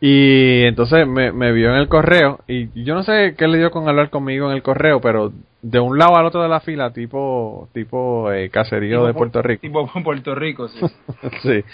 [0.00, 3.70] Y entonces me, me vio en el correo y yo no sé qué le dio
[3.70, 6.92] con hablar conmigo en el correo, pero de un lado al otro de la fila,
[6.92, 9.60] tipo tipo eh, caserío de Puerto Rico.
[9.60, 10.80] Tipo Puerto Rico, sí.
[11.42, 11.64] sí.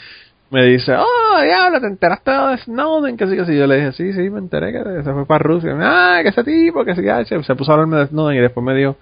[0.51, 3.17] Me dice, oh, diablo, ¿te enteraste de Snowden?
[3.17, 3.57] Que sí, que sí.
[3.57, 5.75] Yo le dije, sí, sí, me enteré que se fue para Rusia.
[5.81, 7.03] Ah, que ese tipo, que sí,
[7.45, 8.97] se puso a hablarme de Snowden y después me dijo,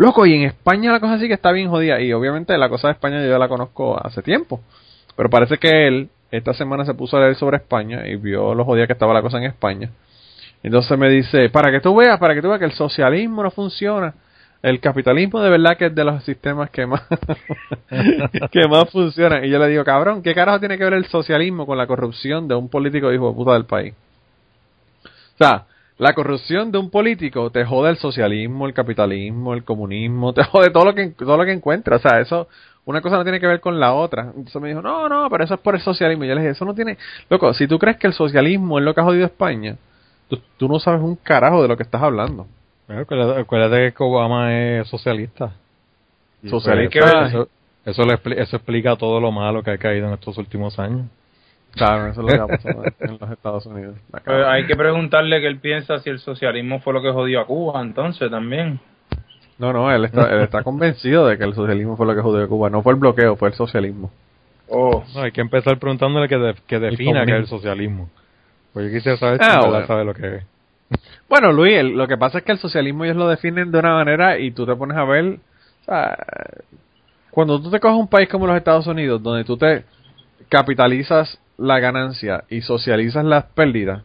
[0.00, 2.00] loco, y en España la cosa sí que está bien jodida.
[2.00, 4.60] Y obviamente la cosa de España yo ya la conozco hace tiempo.
[5.14, 8.64] Pero parece que él esta semana se puso a leer sobre España y vio los
[8.64, 9.90] jodidos que estaba la cosa en España.
[10.62, 13.50] Entonces me dice, para que tú veas, para que tú veas que el socialismo no
[13.50, 14.14] funciona.
[14.62, 17.02] El capitalismo de verdad que es de los sistemas que más
[18.50, 19.44] que más funcionan.
[19.44, 22.48] Y yo le digo, cabrón, ¿qué carajo tiene que ver el socialismo con la corrupción
[22.48, 23.94] de un político hijo de puta del país?
[25.04, 25.66] O sea,
[26.00, 30.70] la corrupción de un político te jode el socialismo, el capitalismo, el comunismo, te jode
[30.70, 31.96] todo lo que todo lo que encuentra.
[31.96, 32.48] O sea, eso
[32.86, 34.32] una cosa no tiene que ver con la otra.
[34.34, 36.24] Entonces me dijo, no, no, pero eso es por el socialismo.
[36.24, 36.96] Y yo le dije, eso no tiene...
[37.28, 39.76] Loco, si tú crees que el socialismo es lo que ha jodido España,
[40.56, 42.46] tú, no sabes un carajo de lo que estás hablando.
[42.88, 45.52] acuérdate que Obama es socialista.
[46.48, 47.26] Socialista.
[47.26, 47.48] Eso,
[47.84, 51.06] eso, eso explica todo lo malo que ha caído en estos últimos años.
[51.72, 53.96] Claro, eso es lo que ha pasado en los Estados Unidos.
[54.26, 57.80] hay que preguntarle qué él piensa si el socialismo fue lo que jodió a Cuba,
[57.80, 58.80] entonces también.
[59.58, 62.44] No, no, él está, él está convencido de que el socialismo fue lo que jodió
[62.44, 62.70] a Cuba.
[62.70, 64.10] No fue el bloqueo, fue el socialismo.
[64.68, 65.04] Oh.
[65.14, 68.08] No, hay que empezar preguntándole que, que defina qué es el socialismo.
[68.72, 70.44] Pues yo quisiera saber si ah, sabe lo que es.
[71.28, 74.38] Bueno, Luis, lo que pasa es que el socialismo ellos lo definen de una manera
[74.38, 75.38] y tú te pones a ver...
[77.30, 79.84] cuando tú te coges un país como los Estados Unidos, donde tú te
[80.48, 84.02] capitalizas la ganancia y socializas las pérdidas,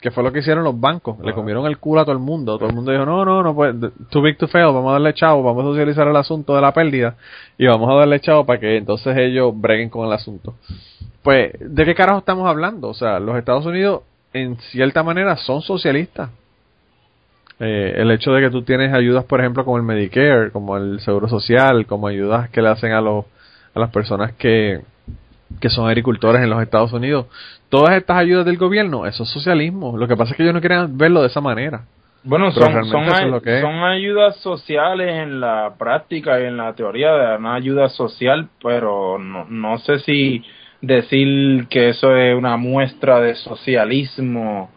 [0.00, 1.18] que fue lo que hicieron los bancos.
[1.20, 2.58] Le comieron el culo a todo el mundo.
[2.58, 5.14] Todo el mundo dijo, no, no, no puede, too big to fail, vamos a darle
[5.14, 7.16] chavo, vamos a socializar el asunto de la pérdida
[7.58, 10.54] y vamos a darle chavo para que entonces ellos breguen con el asunto.
[11.22, 12.88] Pues, ¿de qué carajo estamos hablando?
[12.88, 16.30] O sea, los Estados Unidos en cierta manera son socialistas.
[17.58, 21.00] Eh, el hecho de que tú tienes ayudas, por ejemplo, como el Medicare, como el
[21.00, 23.26] Seguro Social, como ayudas que le hacen a, los,
[23.74, 24.80] a las personas que,
[25.60, 27.26] que son agricultores en los Estados Unidos,
[27.68, 29.96] todas estas ayudas del gobierno, eso es socialismo.
[29.96, 31.82] Lo que pasa es que ellos no quieren verlo de esa manera.
[32.22, 37.88] Bueno, son, son, ayudas sociales en la práctica y en la teoría de una ayuda
[37.88, 40.44] social, pero no, no sé si
[40.82, 44.68] decir que eso es una muestra de socialismo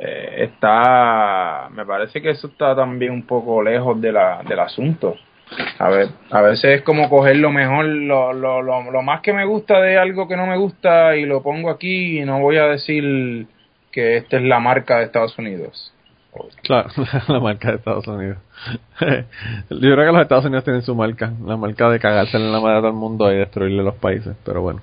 [0.00, 5.16] eh, está, me parece que eso está también un poco lejos de la, del asunto.
[5.78, 9.46] A ver, a veces es como coger lo mejor, lo, lo, lo, más que me
[9.46, 12.66] gusta de algo que no me gusta y lo pongo aquí y no voy a
[12.66, 13.46] decir
[13.90, 15.92] que esta es la marca de Estados Unidos.
[16.62, 16.90] Claro,
[17.28, 18.38] la marca de Estados Unidos.
[19.70, 22.60] Yo creo que los Estados Unidos tienen su marca, la marca de cagarse en la
[22.60, 24.82] madre de todo el mundo y destruirle los países, pero bueno.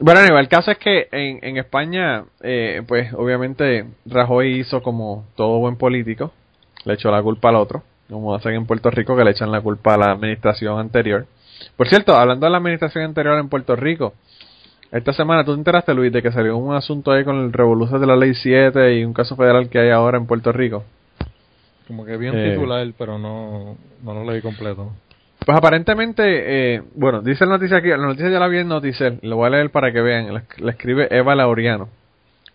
[0.00, 5.60] Bueno, el caso es que en, en España, eh, pues obviamente Rajoy hizo como todo
[5.60, 6.32] buen político,
[6.84, 9.60] le echó la culpa al otro, como hacen en Puerto Rico que le echan la
[9.60, 11.26] culpa a la administración anterior.
[11.76, 14.14] Por cierto, hablando de la administración anterior en Puerto Rico,
[14.92, 18.00] esta semana tú te enteraste, Luis, de que salió un asunto ahí con el revolución
[18.00, 20.84] de la Ley 7 y un caso federal que hay ahora en Puerto Rico.
[21.88, 24.92] Como que bien eh, titular, pero no, no lo leí completo.
[25.44, 26.22] Pues aparentemente,
[26.76, 29.48] eh, bueno, dice la noticia aquí, la noticia ya la vi en Noticel, lo voy
[29.48, 31.88] a leer para que vean, la, escribe Eva Laureano.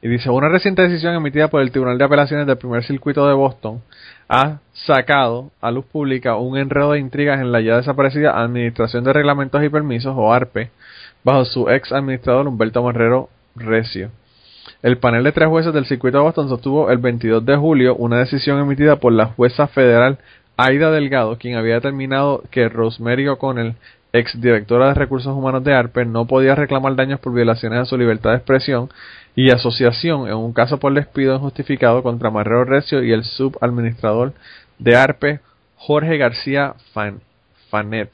[0.02, 3.34] Y dice, una reciente decisión emitida por el Tribunal de Apelaciones del Primer Circuito de
[3.34, 3.82] Boston
[4.30, 9.12] ha sacado a luz pública un enredo de intrigas en la ya desaparecida Administración de
[9.12, 10.70] Reglamentos y Permisos, o ARPE,
[11.24, 14.12] bajo su ex administrador Humberto Marrero Recio.
[14.82, 18.20] El panel de tres jueces del Circuito de Boston sostuvo el 22 de julio una
[18.20, 20.20] decisión emitida por la jueza federal
[20.56, 23.76] Aida Delgado, quien había determinado que Rosemary O'Connell,
[24.14, 27.98] ex directora de recursos humanos de ARPE, no podía reclamar daños por violaciones a su
[27.98, 28.90] libertad de expresión
[29.36, 34.34] y asociación en un caso por despido injustificado contra Marrero Recio y el subadministrador
[34.78, 35.40] de ARPE,
[35.76, 38.12] Jorge García Fanet.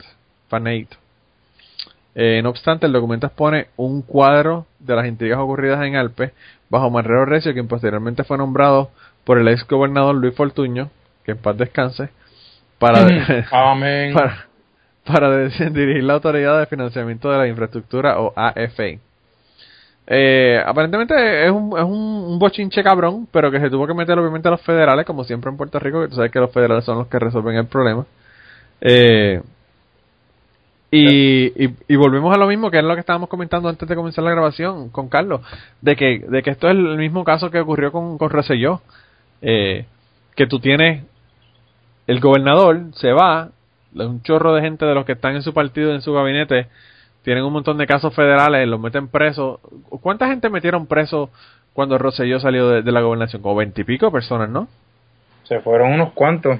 [2.17, 6.32] Eh, no obstante, el documento expone un cuadro de las intrigas ocurridas en ARPE
[6.69, 8.91] bajo Marrero Recio, quien posteriormente fue nombrado
[9.23, 10.89] por el ex gobernador Luis Fortuño,
[11.23, 12.10] que en paz descanse,
[12.80, 12.99] para,
[15.06, 18.99] para, dirigir la Autoridad de Financiamiento de la Infraestructura o AFA.
[20.08, 24.48] Eh, aparentemente es un, es un, bochinche cabrón, pero que se tuvo que meter obviamente
[24.48, 27.00] a los federales, como siempre en Puerto Rico, que tú sabes que los federales son
[27.00, 28.06] los que resuelven el problema.
[28.82, 29.41] Eh,
[30.91, 34.24] y, y, volvemos a lo mismo que es lo que estábamos comentando antes de comenzar
[34.24, 35.41] la grabación con Carlos,
[35.82, 38.82] de que, de que esto es el mismo caso que ocurrió con, con Rosselló,
[39.41, 39.86] eh,
[40.36, 41.04] que tú tienes
[42.08, 43.50] el gobernador se va,
[43.94, 46.68] un chorro de gente de los que están en su partido, en su gabinete,
[47.25, 49.59] tienen un montón de casos federales, los meten presos.
[50.01, 51.31] ¿Cuánta gente metieron preso
[51.73, 53.41] cuando Rosselló salió de, la gobernación?
[53.41, 54.67] Como veintipico personas, ¿no?
[55.43, 56.59] Se fueron unos cuantos.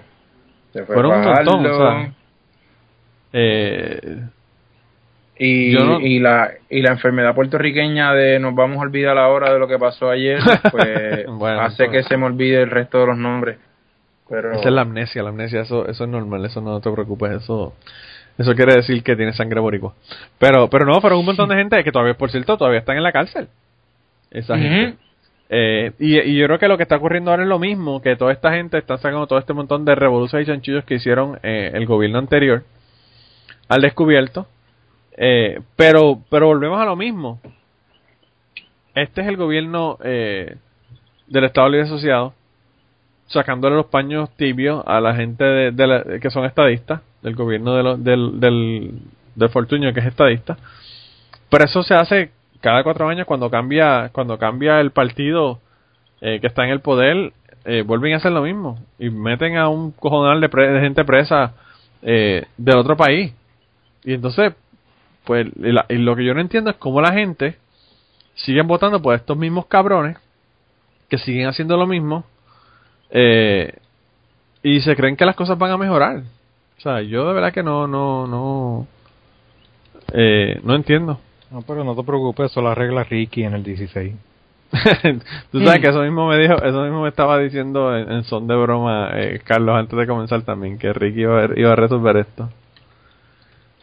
[0.74, 2.12] Se fueron un montón, o sea,
[3.32, 4.24] eh,
[5.38, 9.68] y, y, la, y la enfermedad puertorriqueña de nos vamos a olvidar ahora de lo
[9.68, 10.40] que pasó ayer,
[10.72, 11.28] pues
[11.60, 13.60] hace que se me olvide el resto de los nombres.
[14.28, 14.54] Pero...
[14.54, 17.74] Esa es la amnesia, la amnesia, eso, eso es normal, eso no te preocupes, eso
[18.38, 19.94] eso quiere decir que tiene sangre boricua.
[20.40, 23.04] Pero, pero no, fueron un montón de gente que todavía, por cierto, todavía están en
[23.04, 23.48] la cárcel.
[24.32, 24.98] Esa gente.
[25.50, 28.16] Eh, y, y, yo creo que lo que está ocurriendo ahora es lo mismo, que
[28.16, 31.72] toda esta gente está sacando todo este montón de revoluciones y chanchillos que hicieron eh,
[31.74, 32.64] el gobierno anterior
[33.70, 34.48] al descubierto.
[35.18, 37.40] Eh, pero, pero volvemos a lo mismo.
[38.96, 42.34] Este es el gobierno del Estado Libre Asociado
[43.28, 48.40] sacándole los paños tibios a la gente de, que son estadistas, del gobierno de del,
[48.40, 48.92] del,
[49.36, 50.58] del Fortunio que es estadista.
[51.50, 52.32] Pero eso se hace
[52.62, 55.60] cada cuatro años cuando cambia, cuando cambia el partido
[56.22, 57.34] eh, que está en el poder,
[57.66, 60.50] eh, vuelven a hacer lo mismo y meten a un cojonal de,
[60.80, 61.54] gente presa
[62.02, 63.34] eh, del otro país.
[64.04, 64.54] Y entonces,
[65.26, 67.58] pues, y, lo que yo no entiendo es cómo la gente
[68.36, 70.18] siguen votando por estos mismos cabrones
[71.10, 72.26] que siguen haciendo lo mismo
[73.10, 73.74] eh,
[74.64, 76.24] y se creen que las cosas van a mejorar.
[76.78, 78.88] O sea, yo de verdad que no, no, no,
[80.14, 81.20] eh, no entiendo.
[81.52, 84.14] No, pero no te preocupes, eso lo arregla Ricky en el 16.
[85.52, 88.56] Tú sabes que eso mismo me dijo, eso mismo me estaba diciendo en, son de
[88.56, 92.50] broma eh, Carlos antes de comenzar también, que Ricky iba a, iba a resolver esto.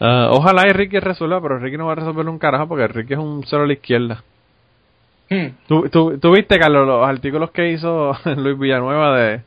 [0.00, 3.12] Uh, ojalá y Ricky resuelva, pero Ricky no va a resolver un carajo porque Ricky
[3.12, 4.24] es un cero a la izquierda.
[5.32, 5.54] Hmm.
[5.66, 9.40] ¿Tú, tú, viste, Carlos, los artículos que hizo Luis Villanueva de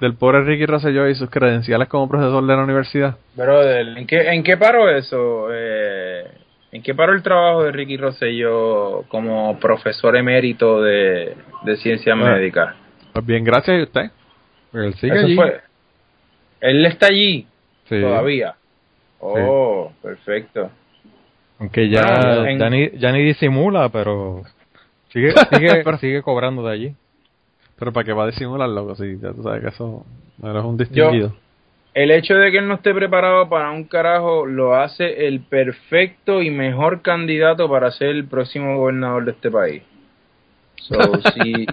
[0.00, 3.16] del pobre Ricky Rosselló y sus credenciales como profesor de la universidad?
[3.34, 5.48] Brother, ¿en qué, en qué paró eso?
[5.50, 6.24] Eh,
[6.72, 12.22] ¿En qué paró el trabajo de Ricky Rosselló como profesor emérito de, de ciencias ah.
[12.22, 12.74] médicas?
[13.12, 14.10] Pues bien, gracias a usted.
[14.74, 15.38] Él sigue allí.
[16.60, 17.46] Él está allí
[17.88, 18.54] todavía.
[19.20, 20.70] Oh, perfecto.
[21.58, 24.42] Aunque ya, ya, ni, ya ni disimula, pero
[25.08, 26.94] sigue, sigue, sigue cobrando de allí.
[27.78, 30.06] Pero para qué va a disimular, loco, si ya tú sabes que eso
[30.38, 31.34] no es un distinguido.
[31.94, 36.42] el hecho de que él no esté preparado para un carajo lo hace el perfecto
[36.42, 39.82] y mejor candidato para ser el próximo gobernador de este país.
[40.76, 40.98] So,
[41.34, 41.66] si,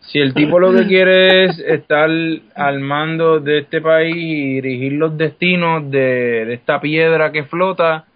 [0.00, 2.08] si el tipo lo que quiere es estar
[2.54, 8.06] al mando de este país y dirigir los destinos de, esta piedra que flota,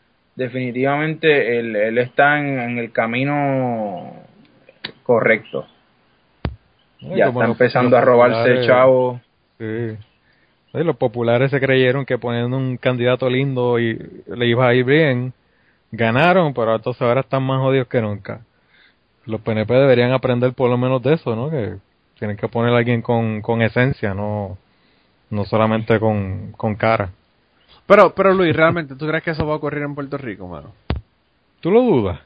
[0.40, 4.14] definitivamente él, él está en, el camino
[5.02, 5.66] correcto.
[7.00, 9.20] ya está empezando a robarse chavo.
[9.58, 9.96] Sí.
[10.72, 15.32] los populares se creyeron que poniendo un candidato lindo y le iba a ir bien,
[15.92, 18.40] ganaron, pero entonces ahora están más jodidos que nunca
[19.26, 21.50] los PNP deberían aprender por lo menos de eso, ¿no?
[21.50, 21.76] Que
[22.18, 24.58] tienen que poner a alguien con, con esencia, no,
[25.30, 27.10] no solamente con, con cara.
[27.90, 30.70] Pero, pero Luis, ¿realmente tú crees que eso va a ocurrir en Puerto Rico, mano?
[31.58, 32.20] ¿Tú lo dudas?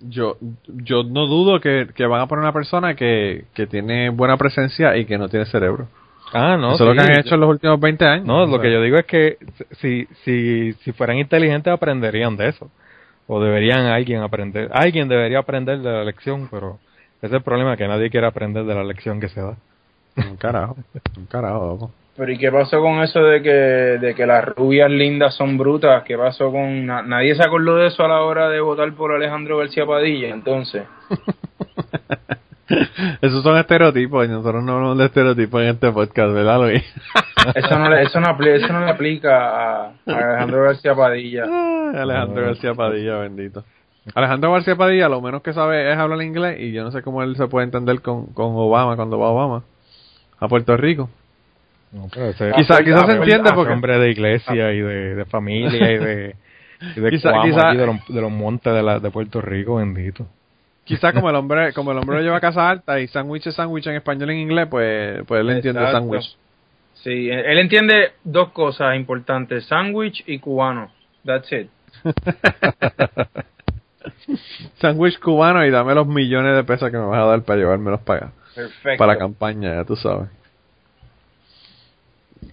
[0.00, 0.36] Yo,
[0.66, 4.94] yo no dudo que, que van a poner una persona que, que tiene buena presencia
[4.98, 5.88] y que no tiene cerebro.
[6.34, 6.74] Ah, no.
[6.74, 8.26] Eso es lo que han hecho en los últimos 20 años.
[8.26, 9.38] No, lo que yo digo es que
[9.80, 12.70] si, si, si fueran inteligentes aprenderían de eso
[13.28, 16.78] o deberían alguien aprender, alguien debería aprender de la lección, pero
[17.22, 19.56] ese es el problema que nadie quiere aprender de la lección que se da.
[20.14, 20.76] Un carajo,
[21.16, 21.90] un carajo.
[22.14, 26.02] Pero ¿y qué pasó con eso de que, de que las rubias lindas son brutas?
[26.04, 26.86] ¿Qué pasó con...
[26.86, 30.84] nadie se acordó de eso a la hora de votar por Alejandro García Padilla, entonces.
[33.20, 36.82] Esos son estereotipos y nosotros no hablamos de estereotipos en este podcast, ¿verdad, Luis?
[37.54, 41.44] eso, no le, eso, no eso no le aplica a, Alejandro García Padilla.
[41.94, 43.64] Alejandro García Padilla, bendito.
[44.14, 47.22] Alejandro García Padilla lo menos que sabe es hablar inglés y yo no sé cómo
[47.22, 49.62] él se puede entender con, con Obama cuando va Obama
[50.38, 51.08] a Puerto Rico.
[52.56, 56.36] Quizás quizá se entiende porque hombre de iglesia y de, familia y de,
[56.96, 57.10] y de,
[58.08, 60.26] de, los, montes de, la, de Puerto Rico, bendito.
[60.84, 63.54] Quizá como el hombre como el hombre lo lleva a casa alta y sándwich es
[63.54, 66.36] sándwich en español y en inglés, pues, pues él entiende sándwich.
[66.94, 70.90] Sí, él entiende dos cosas importantes, sándwich y cubano.
[71.24, 71.68] That's it.
[74.80, 78.00] sándwich cubano y dame los millones de pesos que me vas a dar para llevármelos
[78.00, 78.98] para Perfecto.
[78.98, 80.28] Para la campaña, ya tú sabes.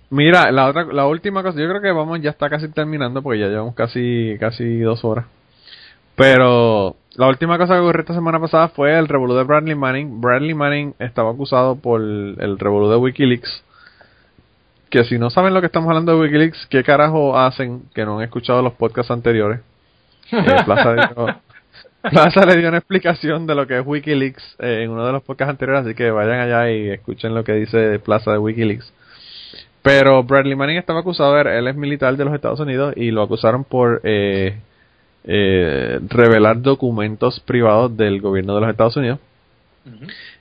[0.10, 3.40] Mira, la otra, la última cosa, yo creo que vamos, ya está casi terminando porque
[3.40, 5.26] ya llevamos casi, casi dos horas.
[6.16, 10.20] Pero la última cosa que ocurrió esta semana pasada fue el revolú de Bradley Manning.
[10.20, 13.64] Bradley Manning estaba acusado por el revolú de Wikileaks.
[14.90, 18.18] Que si no saben lo que estamos hablando de Wikileaks, ¿qué carajo hacen que no
[18.18, 19.62] han escuchado los podcasts anteriores?
[20.32, 25.12] Eh, Plaza, le dio una explicación de lo que es Wikileaks eh, en uno de
[25.14, 28.92] los podcasts anteriores, así que vayan allá y escuchen lo que dice Plaza de Wikileaks.
[29.82, 33.64] Pero Bradley Manning estaba acusado, él es militar de los Estados Unidos y lo acusaron
[33.64, 34.58] por eh,
[35.24, 39.20] eh, revelar documentos privados del gobierno de los Estados Unidos.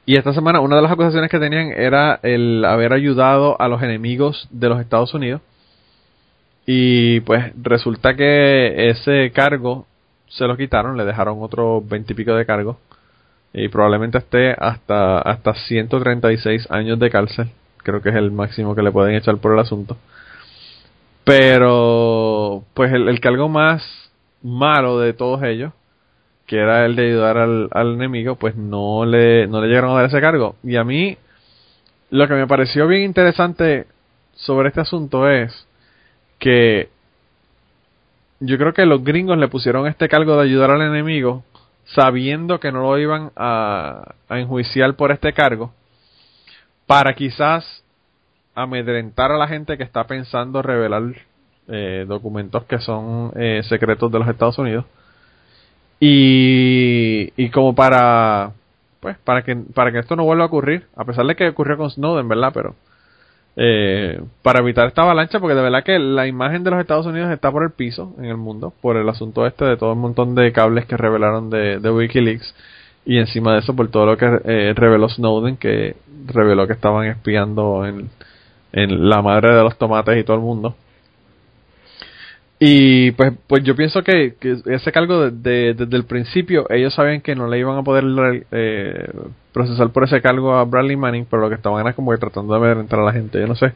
[0.04, 3.82] Y esta semana una de las acusaciones que tenían era el haber ayudado a los
[3.82, 5.40] enemigos de los Estados Unidos.
[6.66, 9.86] Y pues resulta que ese cargo
[10.28, 12.78] se lo quitaron, le dejaron otros veintipico de cargo.
[13.54, 17.50] Y probablemente esté hasta, hasta 136 años de cárcel.
[17.82, 19.96] Creo que es el máximo que le pueden echar por el asunto.
[21.24, 23.82] Pero, pues el, el cargo más
[24.42, 25.72] malo de todos ellos,
[26.46, 30.06] que era el de ayudar al, enemigo, pues no le, no le llegaron a dar
[30.06, 30.56] ese cargo.
[30.62, 31.18] Y a mí,
[32.10, 33.86] lo que me pareció bien interesante
[34.34, 35.68] sobre este asunto es
[36.38, 36.88] que
[38.40, 41.44] yo creo que los gringos le pusieron este cargo de ayudar al enemigo
[41.84, 45.72] sabiendo que no lo iban a, a enjuiciar por este cargo
[46.88, 47.84] para quizás
[48.54, 51.02] amedrentar a la gente que está pensando revelar
[51.68, 54.86] eh, documentos que son eh, secretos de los Estados Unidos.
[56.00, 58.52] Y, y como para
[59.00, 61.76] pues para que para que esto no vuelva a ocurrir a pesar de que ocurrió
[61.76, 62.74] con Snowden verdad pero
[63.56, 67.30] eh, para evitar esta avalancha porque de verdad que la imagen de los Estados Unidos
[67.30, 70.34] está por el piso en el mundo por el asunto este de todo el montón
[70.34, 72.54] de cables que revelaron de, de WikiLeaks
[73.08, 74.26] y encima de eso por todo lo que
[74.74, 75.96] reveló Snowden que
[76.26, 78.10] reveló que estaban espiando en,
[78.72, 80.76] en la madre de los tomates y todo el mundo
[82.60, 84.34] Y pues, pues yo pienso que,
[84.66, 88.04] ese cargo de, desde el principio, ellos sabían que no le iban a poder
[88.50, 89.10] eh,
[89.52, 92.58] procesar por ese cargo a Bradley Manning, pero lo que estaban era como que tratando
[92.58, 93.38] de entrar a la gente.
[93.38, 93.72] Yo no sé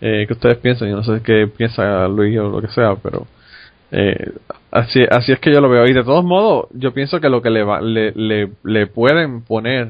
[0.00, 3.26] eh, qué ustedes piensan, yo no sé qué piensa Luis o lo que sea, pero
[3.90, 4.32] eh,
[4.70, 5.86] así, es que yo lo veo.
[5.86, 8.12] Y de todos modos, yo pienso que lo que le, va, le,
[8.62, 9.88] le, pueden poner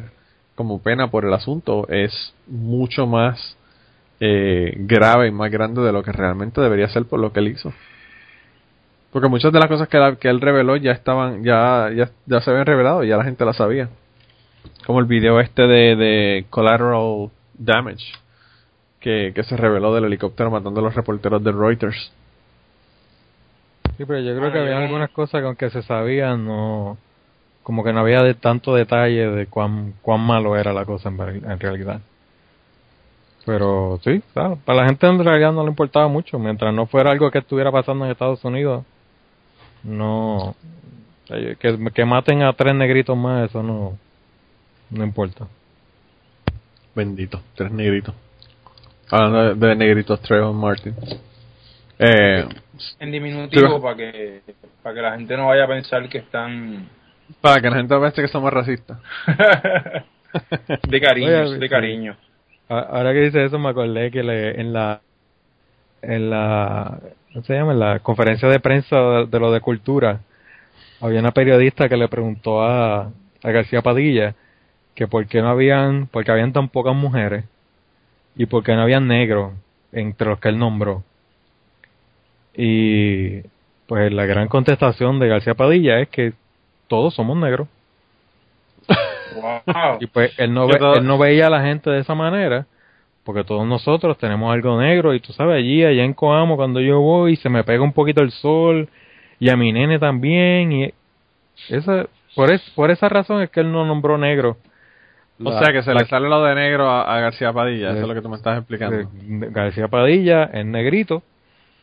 [0.55, 3.57] como pena por el asunto es mucho más
[4.21, 7.49] eh, grave y más grande de lo que realmente debería ser por lo que él
[7.49, 7.73] hizo.
[9.13, 11.91] Porque muchas de las cosas que, él reveló ya estaban, ya,
[12.27, 13.89] ya, se habían revelado y ya la gente la sabía.
[14.87, 18.13] Como el video este de, Collateral Damage,
[19.01, 22.13] que se reveló del helicóptero matando a los reporteros de Reuters.
[23.99, 26.97] Sí, pero yo creo que había algunas cosas que aunque se sabían, no,
[27.65, 31.21] como que no había de tanto detalle de cuán, cuán malo era la cosa en,
[31.21, 32.01] en realidad.
[33.45, 37.11] Pero sí, claro, para la gente en realidad no le importaba mucho, mientras no fuera
[37.11, 38.85] algo que estuviera pasando en Estados Unidos,
[39.83, 40.55] no
[41.27, 43.99] que, que maten a tres negritos más eso no
[44.91, 45.47] no importa.
[46.95, 48.15] Bendito tres negritos.
[49.11, 50.95] Hablando de, negritos Trevor Martin.
[51.99, 52.47] Eh,
[52.99, 54.43] en diminutivo para que
[54.83, 56.89] para que la gente no vaya a pensar que están
[57.41, 58.99] para que la gente piense que somos racistas
[60.89, 62.17] de cariño de cariño
[62.69, 65.01] ahora que dice eso me acordé que le, en la
[66.03, 66.99] en la
[67.33, 67.73] ¿cómo se llama?
[67.73, 70.21] En la conferencia de prensa de, lo de cultura,
[71.01, 73.11] había una periodista que le preguntó a,
[73.43, 74.35] a García Padilla
[74.95, 77.45] que por qué no habían, porque habían tan pocas mujeres
[78.35, 79.53] y por qué no habían negros
[79.93, 81.05] entre los que él nombró.
[82.61, 83.41] Y
[83.87, 86.33] pues la gran contestación de García Padilla es que
[86.89, 87.69] todos somos negros.
[90.01, 92.67] y pues él no, él no veía a la gente de esa manera
[93.29, 96.99] porque todos nosotros tenemos algo negro y tú sabes, allí, allá en Coamo, cuando yo
[97.01, 98.89] voy, se me pega un poquito el sol
[99.39, 100.95] y a mi nene también y
[101.69, 104.57] esa, por, es, por esa razón es que él no nombró negro.
[105.45, 108.15] o sea que se le sale lo de negro a, García Padilla, eso es lo
[108.15, 109.11] que tú me estás explicando.
[109.51, 111.23] García Padilla es negrito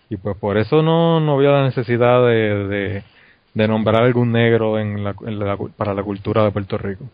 [0.09, 3.03] y pues por eso no, no vio la necesidad de,
[3.53, 5.13] de, nombrar algún negro en la,
[5.75, 7.05] para la cultura de Puerto Rico.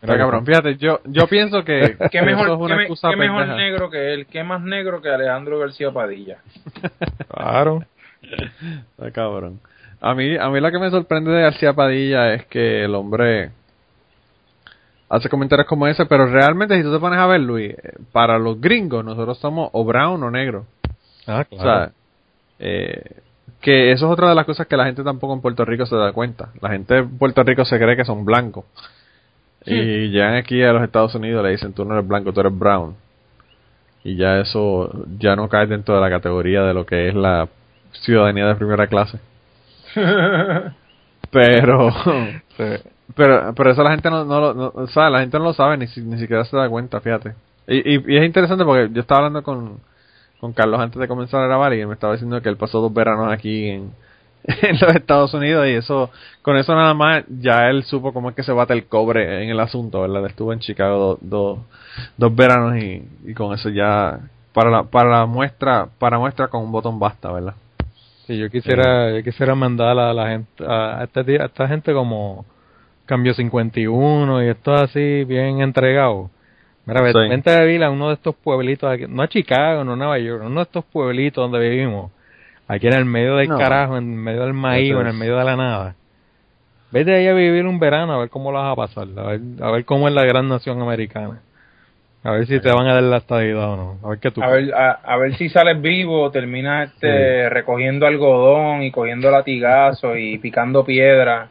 [0.00, 3.90] Pero cabrón, fíjate, yo, yo pienso que ¿Qué mejor, es una excusa qué mejor negro
[3.90, 4.26] que él?
[4.26, 6.38] ¿Qué más negro que Alejandro García Padilla?
[7.28, 7.82] claro.
[8.22, 9.60] Está cabrón.
[10.00, 13.50] A mí, a mí lo que me sorprende de García Padilla es que el hombre
[15.08, 17.74] hace comentarios como ese, pero realmente si tú te pones a ver, Luis,
[18.12, 20.66] para los gringos nosotros somos o brown o negro.
[21.26, 21.48] Ah, claro.
[21.50, 21.92] O sea,
[22.58, 23.20] eh,
[23.60, 25.96] que eso es otra de las cosas que la gente tampoco en Puerto Rico se
[25.96, 26.50] da cuenta.
[26.60, 28.64] La gente en Puerto Rico se cree que son blancos.
[29.64, 32.56] Y llegan aquí a los Estados Unidos le dicen, tú no eres blanco, tú eres
[32.56, 32.94] brown.
[34.04, 37.48] Y ya eso ya no cae dentro de la categoría de lo que es la
[38.02, 39.18] ciudadanía de primera clase.
[41.32, 41.92] pero,
[43.16, 45.86] pero pero eso la gente no, no, no, sabe, la gente no lo sabe ni,
[45.86, 47.34] ni siquiera se da cuenta, fíjate.
[47.66, 49.80] Y, y, es interesante porque yo estaba hablando con,
[50.40, 52.80] con Carlos antes de comenzar a grabar y él me estaba diciendo que él pasó
[52.80, 53.92] dos veranos aquí en,
[54.62, 56.10] en los Estados Unidos y eso
[56.42, 59.50] con eso nada más ya él supo cómo es que se bate el cobre en
[59.50, 61.58] el asunto verdad estuvo en Chicago dos
[62.16, 64.20] dos veranos y, con eso ya
[64.52, 67.54] para la para la muestra para muestra con un botón basta verdad
[68.26, 72.44] sí yo quisiera yo quisiera mandar a la gente a, este, a esta gente como
[73.06, 76.30] cambio 51 y esto así bien entregado
[76.86, 79.96] Mira, vente a vivir a uno de estos pueblitos, aquí, no a Chicago, no a
[79.96, 82.12] Nueva York, uno de estos pueblitos donde vivimos,
[82.68, 85.56] Aquí en el medio del carajo, en medio del maíz, en el medio de la
[85.56, 85.94] nada.
[86.90, 89.40] Vete ahí a vivir un verano a ver cómo lo vas a pasar, a ver,
[89.60, 91.40] a ver cómo es la gran nación americana.
[92.24, 93.98] A ver si te van a dar la estadidad o no.
[94.02, 94.42] A ver qué tú.
[94.42, 100.38] A ver, a, ver si sales vivo, terminas este, recogiendo algodón y cogiendo latigazos y
[100.38, 101.50] picando piedra.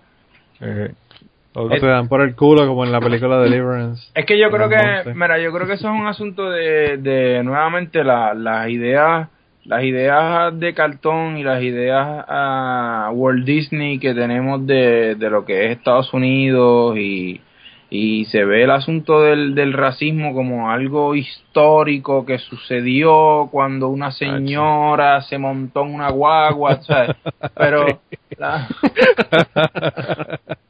[1.55, 4.11] O te dan por el culo como en la película Deliverance.
[4.13, 7.41] Es que yo creo que, mira, yo creo que eso es un asunto de, de
[7.43, 9.29] nuevamente las ideas
[9.65, 15.43] las ideas de cartón y las ideas a Walt Disney que tenemos de, de lo
[15.43, 17.41] que es Estados Unidos y,
[17.89, 24.11] y se ve el asunto del, del racismo como algo histórico que sucedió cuando una
[24.11, 27.15] señora se montó en una guagua, ¿sabes?
[27.55, 28.01] Pero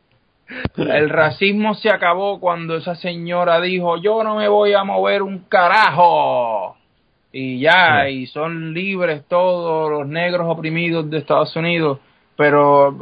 [0.77, 5.39] el racismo se acabó cuando esa señora dijo, yo no me voy a mover un
[5.39, 6.77] carajo
[7.31, 11.99] y ya, y son libres todos los negros oprimidos de Estados Unidos,
[12.37, 12.97] pero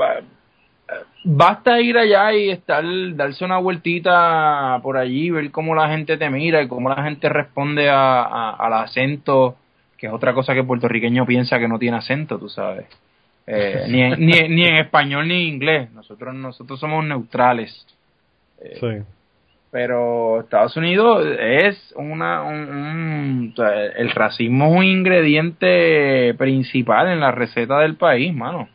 [1.24, 2.84] basta ir allá y estar,
[3.16, 7.30] darse una vueltita por allí, ver cómo la gente te mira y cómo la gente
[7.30, 9.56] responde a, al acento,
[9.98, 12.88] que es otra cosa que el puertorriqueño piensa que no tiene acento, tú sabes.
[13.46, 15.92] Eh, ni, en, ni, ni, en español ni en inglés.
[15.92, 17.86] Nosotros, nosotros somos neutrales.
[18.62, 19.06] Eh, sí.
[19.72, 22.44] Pero Estados Unidos es una.
[22.44, 28.70] Un, el racismo es un ingrediente principal en la receta del país, mano.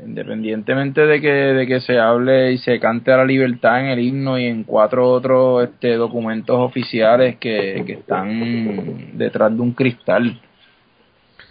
[0.00, 4.00] Independientemente de que, de que se hable y se cante a la libertad en el
[4.00, 10.40] himno y en cuatro otros este, documentos oficiales que, que están detrás de un cristal.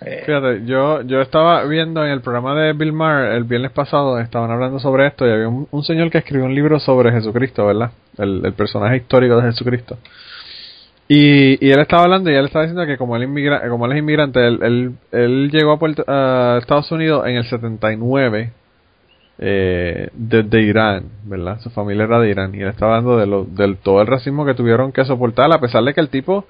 [0.05, 4.19] Eh, Fíjate, yo, yo estaba viendo en el programa de Bill Maher el viernes pasado,
[4.19, 7.91] estaban hablando sobre esto y había un, señor que escribió un libro sobre Jesucristo, ¿verdad?
[8.17, 9.97] El, personaje histórico de Jesucristo.
[11.07, 13.27] Y, y, él estaba hablando y él estaba diciendo que como él,
[13.69, 18.51] como él es inmigrante, él, él, él llegó a, Estados Unidos en el 79
[19.39, 21.59] eh, desde Irán, ¿verdad?
[21.61, 24.45] Su familia era de Irán y él estaba hablando de lo, del todo el racismo
[24.45, 26.45] que tuvieron que soportar a pesar de que el tipo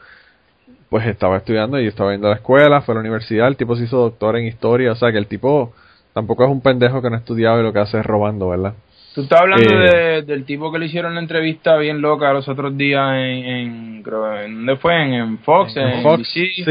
[0.93, 3.75] pues estaba estudiando y estaba yendo a la escuela, fue a la universidad, el tipo
[3.75, 5.73] se hizo doctor en historia, o sea que el tipo
[6.13, 8.75] tampoco es un pendejo que no ha estudiado y lo que hace es robando, ¿verdad?
[9.15, 12.77] Tú estás hablando eh, del tipo que le hicieron la entrevista bien loca los otros
[12.77, 14.93] días en, en creo, ¿en ¿dónde fue?
[15.01, 16.63] En, Fox, en, Fox, sí,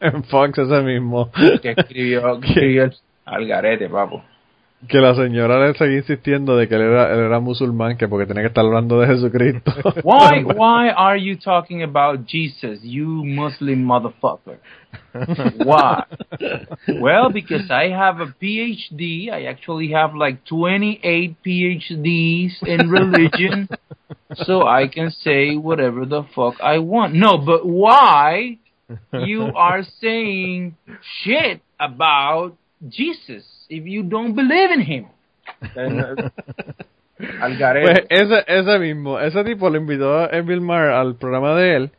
[0.00, 1.30] en Fox ese mismo.
[1.62, 2.94] Que escribió, que escribió el,
[3.24, 4.22] al garete, papo
[4.88, 8.26] que la señora le seguía insistiendo de que él era, él era musulmán, que porque
[8.26, 9.72] tenía que estar hablando de Jesucristo.
[10.04, 14.58] Why, why are you talking about Jesus, you Muslim motherfucker?
[15.64, 16.04] Why?
[17.00, 19.30] well, because I have a PhD.
[19.30, 23.68] I actually have like 28 PhDs in religion,
[24.44, 27.14] so I can say whatever the fuck I want.
[27.14, 28.58] No, but why
[29.12, 30.76] you are saying
[31.22, 32.56] shit about
[32.88, 33.44] Jesus?
[33.68, 35.06] If you don't believe in him.
[37.40, 41.76] al pues ese, ese mismo, ese tipo lo invitó a Bill Maher al programa de
[41.76, 41.90] él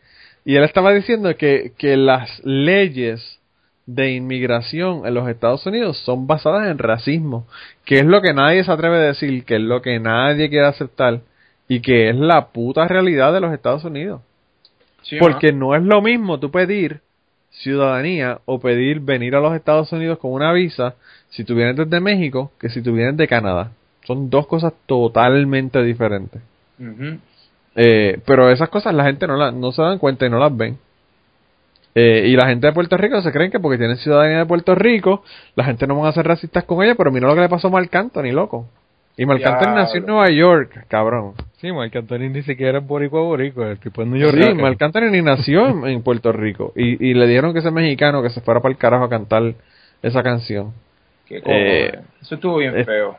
[0.46, 3.40] y él estaba diciendo que, que las leyes
[3.86, 7.48] de inmigración en los Estados Unidos son basadas en racismo,
[7.86, 10.68] que es lo que nadie se atreve a decir, que es lo que nadie quiere
[10.68, 11.22] aceptar
[11.68, 14.22] y que es la puta realidad de los Estados Unidos.
[15.20, 15.70] Porque ¿no?
[15.70, 17.02] no es lo mismo tú pedir
[17.62, 20.96] ciudadanía o pedir venir a los Estados Unidos con una visa
[21.30, 23.72] si tú vienes desde México que si tú vienes de Canadá.
[24.06, 26.42] Son dos cosas totalmente diferentes.
[27.76, 30.56] eh, pero esas cosas la gente no, la, no se dan cuenta y no las
[30.56, 30.78] ven.
[31.94, 34.76] Eh, y la gente de Puerto Rico se creen que porque tienen ciudadanía de Puerto
[34.76, 35.24] Rico,
[35.56, 37.68] la gente no van a ser racistas con ella, pero mira lo que le pasó
[37.68, 38.68] a Marc Anthony, loco.
[39.18, 41.34] Y Marc Anthony nació en Nueva York, cabrón.
[41.60, 44.38] Sí, Marc Anthony ni siquiera es boricua boricua, el tipo es New York.
[44.40, 46.72] Sí, Marc Anthony ni nació en, Puerto Rico.
[46.76, 49.56] Y, y le dieron que ese mexicano que se fuera para el carajo a cantar
[50.04, 50.74] esa canción.
[51.30, 53.18] Eh, Eso estuvo bien feo.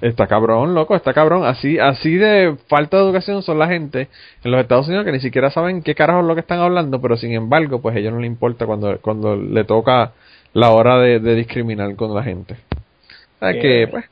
[0.00, 1.44] Está cabrón, loco, está cabrón.
[1.44, 4.08] Así, así de falta de educación son la gente
[4.44, 7.00] en los Estados Unidos que ni siquiera saben qué carajo es lo que están hablando,
[7.00, 10.12] pero sin embargo, pues a ellos no les importa cuando, cuando le toca
[10.52, 12.56] la hora de, discriminar con la gente.
[13.40, 14.04] que, pues.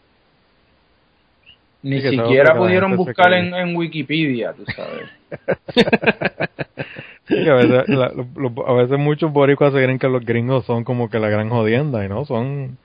[1.85, 5.09] Ni siquiera pudieron buscar en, en, Wikipedia, tú sabes.
[7.29, 7.85] a, veces,
[8.67, 12.05] a veces muchos boricuas se creen que los gringos son como que la gran jodienda,
[12.05, 12.79] y no, son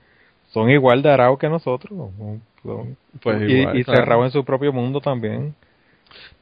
[0.50, 2.10] son igual de arados que nosotros.
[3.22, 5.54] pues y, igual, y cerrados en su propio mundo también.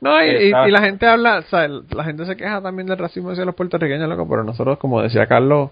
[0.01, 3.31] No, y, y, la gente habla, o sea, la gente se queja también del racismo
[3.31, 5.71] hacia los puertorriqueños, loco, pero nosotros, como decía Carlos,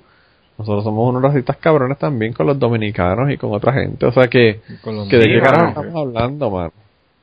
[0.58, 4.06] nosotros somos unos racistas cabrones también con los dominicanos y con otra gente.
[4.06, 4.60] O sea que,
[5.10, 6.70] que de qué carajo estamos hablando, man.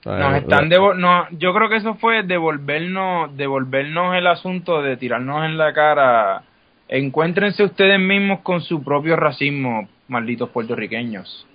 [0.06, 5.58] Nos están no, yo creo que eso fue devolvernos, devolvernos el asunto de tirarnos en
[5.58, 6.44] la cara.
[6.90, 11.48] Encuéntrense ustedes mismos con su propio racismo malditos puertorriqueños.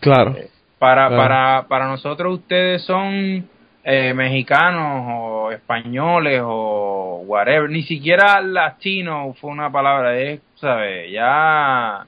[0.00, 0.36] Claro.
[0.36, 3.48] Eh, para, para, para nosotros ustedes son
[3.82, 7.68] eh, mexicanos o españoles o whatever.
[7.70, 11.10] Ni siquiera latino fue una palabra, es, ¿sabes?
[11.10, 12.06] Ya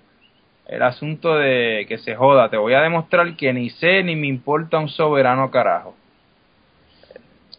[0.68, 2.48] el asunto de que se joda.
[2.48, 5.94] Te voy a demostrar que ni sé ni me importa un soberano carajo.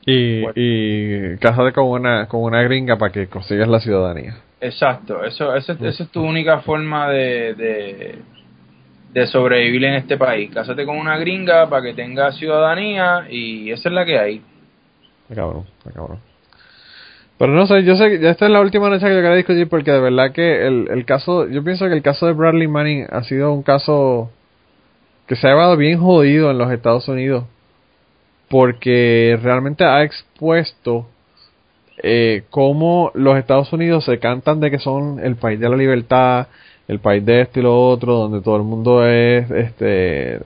[0.05, 4.35] Y, y cásate con una, con una gringa para que consigas la ciudadanía.
[4.59, 8.21] Exacto, eso, eso, esa es tu única forma de,
[9.13, 10.51] de, sobrevivir en este país.
[10.51, 14.41] Cásate con una gringa para que tenga ciudadanía y esa es la que hay.
[15.23, 16.32] Está cabrón, está cabrón.
[17.43, 19.67] Pero no sé, yo sé que esta es la última noche que yo quería discutir
[19.67, 23.07] porque de verdad que el, el caso, yo pienso que el caso de Bradley Manning
[23.11, 24.31] ha sido un caso
[25.27, 27.43] que se ha llevado bien jodido en los Estados Unidos
[28.49, 31.05] porque realmente ha expuesto
[32.01, 36.47] eh, cómo los Estados Unidos se cantan de que son el país de la libertad,
[36.87, 40.39] el país de esto y lo otro, donde todo el mundo es este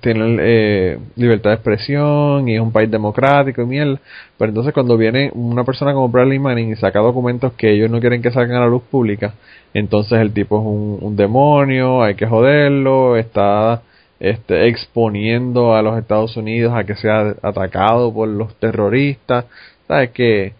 [0.00, 3.98] tienen eh, libertad de expresión y es un país democrático y miel.
[4.38, 8.00] Pero entonces cuando viene una persona como Bradley Manning y saca documentos que ellos no
[8.00, 9.34] quieren que salgan a la luz pública,
[9.74, 13.82] entonces el tipo es un, demonio, hay que joderlo, está
[14.20, 19.46] este, exponiendo a los Estados Unidos a que sea atacado por los terroristas.
[19.86, 20.10] ¿Sabes?
[20.10, 20.52] Que,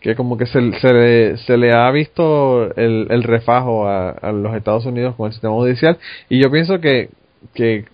[0.00, 4.54] que como que se, se, le, se le ha visto el, refajo a, a los
[4.54, 5.98] Estados Unidos con el sistema judicial
[6.28, 7.10] y yo pienso que,
[7.54, 7.84] que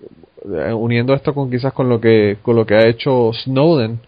[0.45, 4.01] uniendo esto con quizás con lo que con lo que ha hecho Snowden.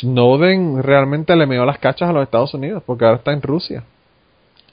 [0.00, 3.84] Snowden realmente le meó las cachas a los Estados Unidos porque ahora está en Rusia.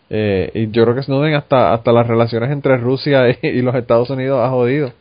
[0.10, 4.10] Eh, y yo creo que Snowden hasta hasta las relaciones entre Rusia y, los Estados
[4.10, 4.92] Unidos ha jodido.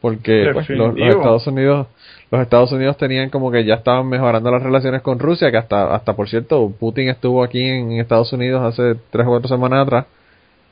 [0.00, 1.86] Porque pues, los, Estados Unidos
[2.30, 5.94] los Estados Unidos tenían como que ya estaban mejorando las relaciones con Rusia que hasta
[5.94, 10.06] hasta por cierto Putin estuvo aquí en Estados Unidos hace tres o cuatro semanas atrás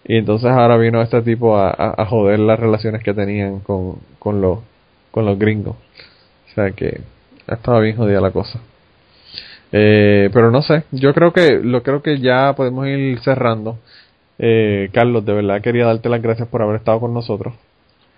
[0.05, 4.41] y entonces ahora vino este tipo a, a, joder las relaciones que tenían con, con,
[4.41, 4.61] los,
[5.11, 5.77] con los gringos.
[6.51, 7.01] O sea que
[7.47, 8.61] estaba bien jodida la cosa.
[9.71, 13.79] Eh, pero no sé, yo creo que lo creo que ya podemos ir cerrando.
[14.39, 17.55] Eh, Carlos, de verdad quería darte las gracias por haber estado con nosotros.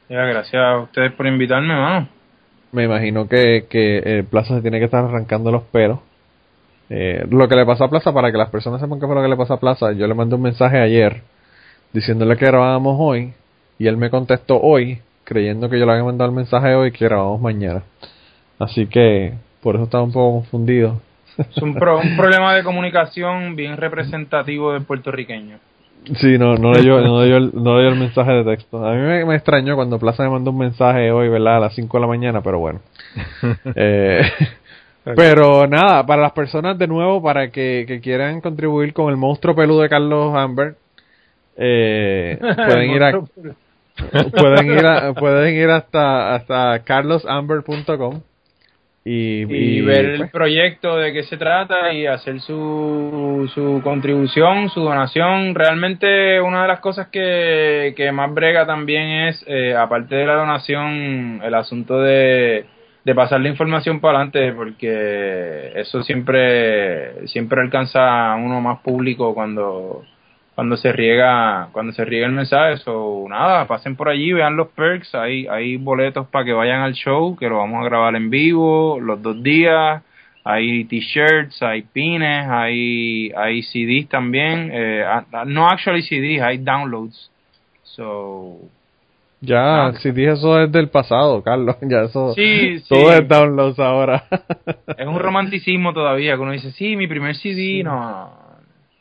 [0.08, 2.08] Ya, gracias a ustedes por invitarme, hermano.
[2.72, 5.98] Me imagino que, que Plaza se tiene que estar arrancando los pelos.
[6.88, 9.22] Eh, lo que le pasó a Plaza, para que las personas sepan qué fue lo
[9.22, 11.22] que le pasó a Plaza, yo le mandé un mensaje ayer
[11.92, 13.32] diciéndole que grabábamos hoy
[13.78, 17.04] y él me contestó hoy creyendo que yo le había mandado el mensaje hoy que
[17.04, 17.82] grabamos mañana.
[18.58, 21.00] Así que por eso estaba un poco confundido.
[21.38, 25.58] Es un, un problema de comunicación bien representativo del puertorriqueño.
[26.20, 28.84] Sí, no, no leyó, no, el, no el mensaje de texto.
[28.84, 31.58] A mí me, extrañó cuando Plaza me mandó un mensaje hoy, ¿verdad?
[31.58, 32.80] A las 5 de la mañana, pero bueno.
[33.76, 34.22] eh,
[35.04, 39.54] pero nada, para las personas de nuevo, para que, que quieran contribuir con el monstruo
[39.54, 40.76] peludo de Carlos Amber,
[41.60, 43.12] eh, pueden ir a
[44.30, 48.22] pueden ir pueden ir hasta hasta carlosamber.com
[49.04, 50.30] y, y, ver el pues.
[50.30, 55.54] proyecto de qué se trata y hacer su, su contribución, su donación.
[55.54, 60.34] Realmente una de las cosas que, que más brega también es, eh, aparte de la
[60.34, 62.66] donación, el asunto de,
[63.04, 69.32] de pasar la información para adelante, porque eso siempre, siempre alcanza a uno más público
[69.32, 70.04] cuando,
[70.60, 74.68] cuando se riega cuando se riega el mensaje o nada pasen por allí vean los
[74.68, 78.28] perks hay hay boletos para que vayan al show que lo vamos a grabar en
[78.28, 80.02] vivo los dos días
[80.44, 85.02] hay t-shirts hay pines hay hay CDs también eh,
[85.46, 87.30] no actually CDs hay downloads
[87.82, 88.58] so
[89.40, 91.76] ya, CDs eso es del pasado, Carlos.
[91.88, 92.34] Ya eso.
[92.34, 94.24] Sí, todo es downloads ahora.
[94.98, 96.34] es un romanticismo todavía.
[96.34, 98.49] Que uno dice, sí, mi primer CD, no.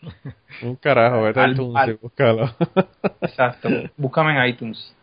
[0.61, 2.49] Un carajo, vete a iTunes y búscalo.
[3.21, 4.95] Exacto, búscame en iTunes.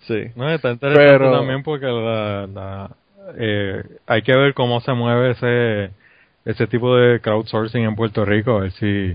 [0.00, 0.24] Sí.
[0.34, 1.32] No, está interesante Pero...
[1.32, 2.90] también porque la,
[3.36, 5.90] eh, hay que ver cómo se mueve ese
[6.44, 9.14] ese tipo de crowdsourcing en Puerto Rico, a ver si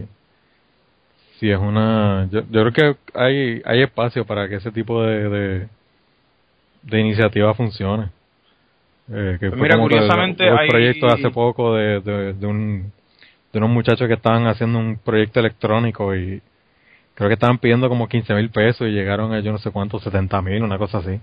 [1.40, 5.68] si es una yo, creo que hay hay espacio para que ese tipo de de,
[6.84, 8.10] de iniciativa funcione.
[9.12, 12.92] Eh, que pues mira, curiosamente hay proyecto hace poco de, de un
[13.56, 16.42] de unos muchachos que estaban haciendo un proyecto electrónico y
[17.14, 19.98] creo que estaban pidiendo como 15 mil pesos y llegaron a yo no sé cuánto,
[19.98, 21.18] 70 mil, una cosa así.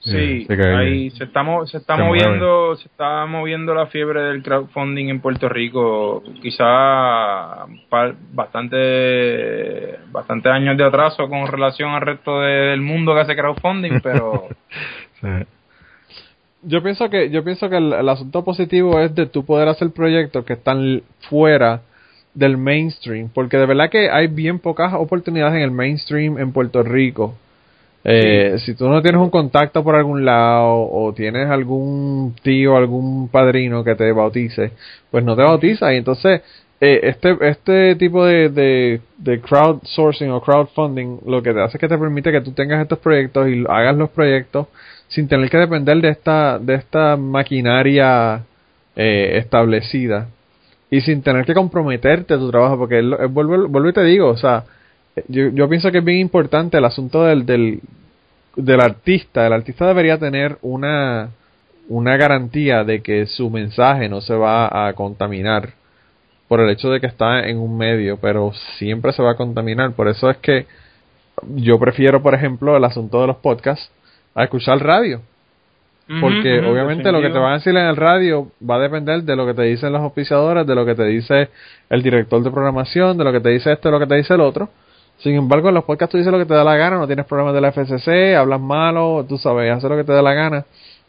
[0.00, 5.20] Sí, ahí se está, se está moviendo, se está moviendo la fiebre del crowdfunding en
[5.20, 7.64] Puerto Rico, quizá
[8.32, 14.48] bastante, bastante años de atraso con relación al resto del mundo que hace crowdfunding, pero
[15.20, 15.28] sí
[16.62, 20.44] yo pienso que yo pienso que el, asunto positivo es de tú poder hacer proyectos
[20.44, 21.82] que están fuera
[22.34, 26.82] del mainstream, porque de verdad que hay bien pocas oportunidades en el mainstream en Puerto
[26.82, 27.34] Rico.
[28.04, 33.28] Eh, Si tú no tienes un contacto por algún lado o tienes algún tío, algún
[33.28, 34.72] padrino que te bautice,
[35.10, 36.42] pues no te bautiza y entonces
[36.80, 41.80] eh, este este tipo de, de, de crowdsourcing o crowdfunding lo que te hace es
[41.80, 44.66] que te permite que tú tengas estos proyectos y hagas los proyectos
[45.12, 48.42] sin tener que depender de esta, de esta maquinaria
[48.96, 50.28] eh, establecida
[50.90, 54.64] y sin tener que comprometerte tu trabajo, porque vuelvo, y te digo, o sea,
[55.28, 57.80] yo, yo pienso que es bien importante el asunto del, del,
[58.56, 59.46] del artista.
[59.46, 61.28] El artista debería tener una,
[61.88, 65.74] una garantía de que su mensaje no se va a contaminar
[66.48, 69.92] por el hecho de que está en un medio, pero siempre se va a contaminar.
[69.92, 70.66] Por eso es que
[71.54, 73.90] yo prefiero, por ejemplo, el asunto de los podcasts
[74.34, 75.20] a escuchar radio.
[76.20, 79.34] Porque obviamente lo que te van a decir en el radio va a depender de
[79.34, 81.48] lo que te dicen los auspiciadores, de lo que te dice
[81.88, 84.34] el director de programación, de lo que te dice esto, de lo que te dice
[84.34, 84.68] el otro.
[85.18, 87.24] Sin embargo, en los podcasts tú dices lo que te da la gana, no tienes
[87.26, 90.64] problemas de la FCC, hablas malo, tú sabes, haces lo que te da la gana.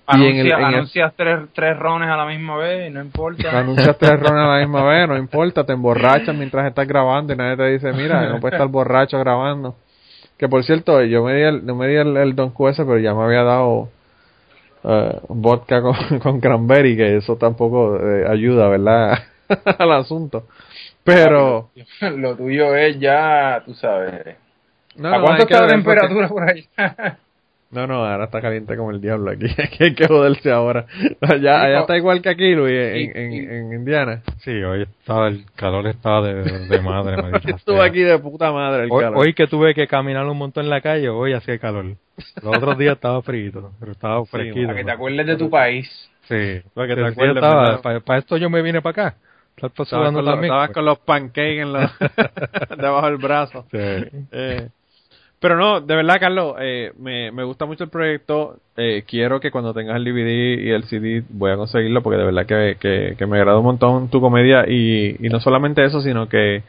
[0.05, 3.57] Anuncia, anuncias tres, tres rones a la misma vez, no importa.
[3.57, 7.37] Anuncias tres rones a la misma vez, no importa, te emborrachas mientras estás grabando y
[7.37, 9.75] nadie te dice, mira, no puedes estar borracho grabando.
[10.43, 13.13] Que por cierto, yo me di el, no me di el, Don Q pero ya
[13.13, 13.87] me había dado
[14.83, 19.19] uh, vodka con, con, cranberry, que eso tampoco eh, ayuda, ¿verdad?
[19.79, 20.45] Al asunto.
[21.01, 21.69] Pero...
[22.17, 24.35] Lo tuyo es ya, tú sabes...
[25.01, 27.17] ¿A cuánto está la temperatura por allá?
[27.73, 29.47] No, no, ahora está caliente como el diablo aquí.
[29.79, 30.85] hay que joderse ahora.
[31.21, 34.21] Allá, allá está igual que aquí, Luis, en, en, en Indiana.
[34.41, 37.15] Sí, hoy estaba, el calor estaba de, de madre.
[37.47, 39.17] Estuve aquí de puta madre el hoy, calor.
[39.17, 41.95] Hoy que tuve que caminar un montón en la calle, hoy hacía calor.
[42.43, 44.67] Los otros días estaba frío, pero estaba fresquito.
[44.67, 46.09] para que te acuerdes de tu país.
[46.27, 47.41] Sí, para que te acuerdes.
[47.81, 49.17] para, esto yo me vine para acá.
[49.55, 51.91] Estabas con, los, estabas con los pancakes en los
[52.77, 53.65] debajo del brazo.
[53.71, 53.77] Sí.
[54.31, 54.69] Eh,
[55.43, 58.55] pero no, de verdad, Carlos, eh, me, me gusta mucho el proyecto.
[58.77, 62.23] Eh, quiero que cuando tengas el DVD y el CD voy a conseguirlo porque de
[62.23, 62.77] verdad que,
[63.17, 66.63] que, me agrada un montón tu comedia y, y no solamente eso, sino que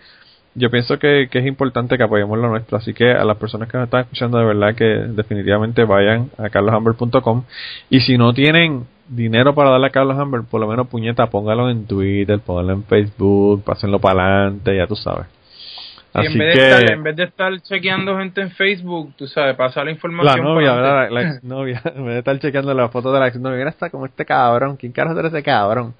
[0.56, 2.76] yo pienso que, que es importante que apoyemos lo nuestro.
[2.76, 6.50] Así que a las personas que nos están escuchando, de verdad que definitivamente vayan a
[6.50, 7.44] carlosamber.com
[7.90, 11.70] y si no tienen dinero para darle a Carlos Amber, por lo menos puñeta, póngalo
[11.70, 15.26] en Twitter, póngalo en Facebook, pásenlo para adelante, ya tú sabes
[16.22, 19.56] y en vez, de estar, en vez de estar chequeando gente en Facebook, tú sabes,
[19.56, 20.38] pasa la información.
[20.38, 21.10] La novia, ¿verdad?
[21.10, 21.82] La, exnovia.
[21.94, 24.76] en vez de estar chequeando las fotos de la exnovia, mira, está como este cabrón.
[24.76, 25.94] ¿Quién carajo es ese cabrón?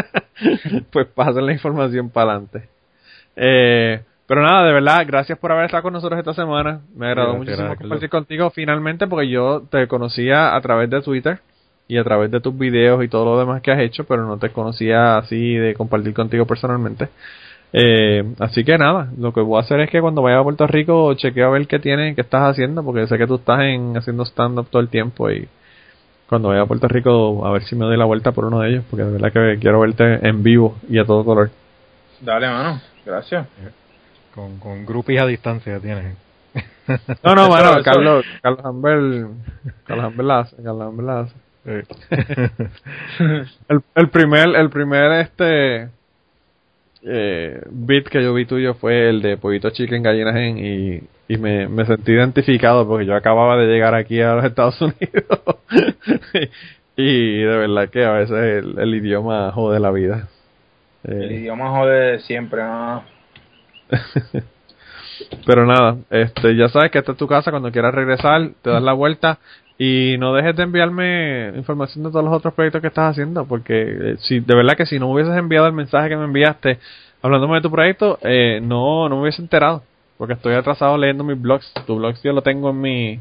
[0.90, 2.68] pues pasa la información para adelante.
[3.36, 6.80] Eh, pero nada, de verdad, gracias por haber estado con nosotros esta semana.
[6.94, 11.40] Me agradó muchísimo compartir contigo finalmente porque yo te conocía a través de Twitter
[11.88, 14.38] y a través de tus videos y todo lo demás que has hecho, pero no
[14.38, 17.08] te conocía así de compartir contigo personalmente.
[17.72, 20.66] Eh, así que nada, lo que voy a hacer es que cuando vaya a Puerto
[20.66, 23.96] Rico chequeo a ver qué tiene, qué estás haciendo, porque sé que tú estás en,
[23.96, 25.48] haciendo stand-up todo el tiempo y
[26.28, 28.70] cuando vaya a Puerto Rico a ver si me doy la vuelta por uno de
[28.70, 31.50] ellos, porque de verdad que quiero verte en vivo y a todo color.
[32.20, 33.46] Dale, mano, gracias.
[34.34, 36.16] Con, con grupis a distancia tienes.
[37.22, 39.26] No, no, mano, Carlos, Carlos Amber,
[39.86, 41.34] Carlos Amber la hace, Carlos Amber la hace.
[43.68, 45.88] el, el primer, el primer, este
[47.02, 51.38] eh, beat que yo vi tuyo fue el de Pollito Chicken Gallinas en y, y
[51.38, 55.40] me, me, sentí identificado porque yo acababa de llegar aquí a los Estados Unidos.
[56.96, 60.28] Y, de verdad que a veces el, idioma jode la vida.
[61.04, 62.60] el eh, idioma jode siempre,
[65.46, 68.82] Pero nada, este, ya sabes que esta es tu casa, cuando quieras regresar, te das
[68.82, 69.38] la vuelta
[69.82, 73.80] y no dejes de enviarme información de todos los otros proyectos que estás haciendo, porque
[73.80, 76.78] eh, si de verdad que si no hubieses enviado el mensaje que me enviaste
[77.22, 79.82] hablándome de tu proyecto, eh, no, no me hubiese enterado,
[80.18, 81.72] porque estoy atrasado leyendo mis blogs.
[81.86, 83.20] Tu blog yo lo tengo en mi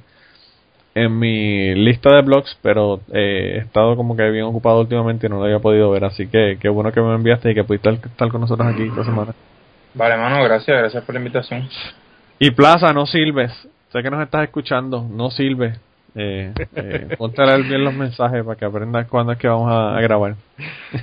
[0.96, 5.30] en mi lista de blogs, pero eh, he estado como que bien ocupado últimamente y
[5.30, 7.90] no lo había podido ver, así que qué bueno que me enviaste y que pudiste
[7.92, 9.34] estar con nosotros aquí esta semana.
[9.94, 11.70] Vale, mano, gracias, gracias por la invitación.
[12.38, 13.54] Y Plaza, no sirves.
[13.94, 15.76] Sé que nos estás escuchando, no sirve.
[16.16, 19.72] Eh, eh, ponte a leer bien los mensajes para que aprendas cuándo es que vamos
[19.72, 20.36] a, grabar.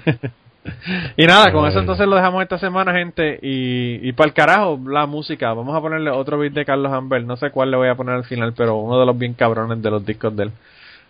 [1.17, 3.39] y nada, con eso entonces lo dejamos esta semana, gente.
[3.43, 5.53] Y, y para el carajo, la música.
[5.53, 7.25] Vamos a ponerle otro beat de Carlos Amber.
[7.25, 9.81] No sé cuál le voy a poner al final, pero uno de los bien cabrones
[9.83, 10.53] de los discos de él.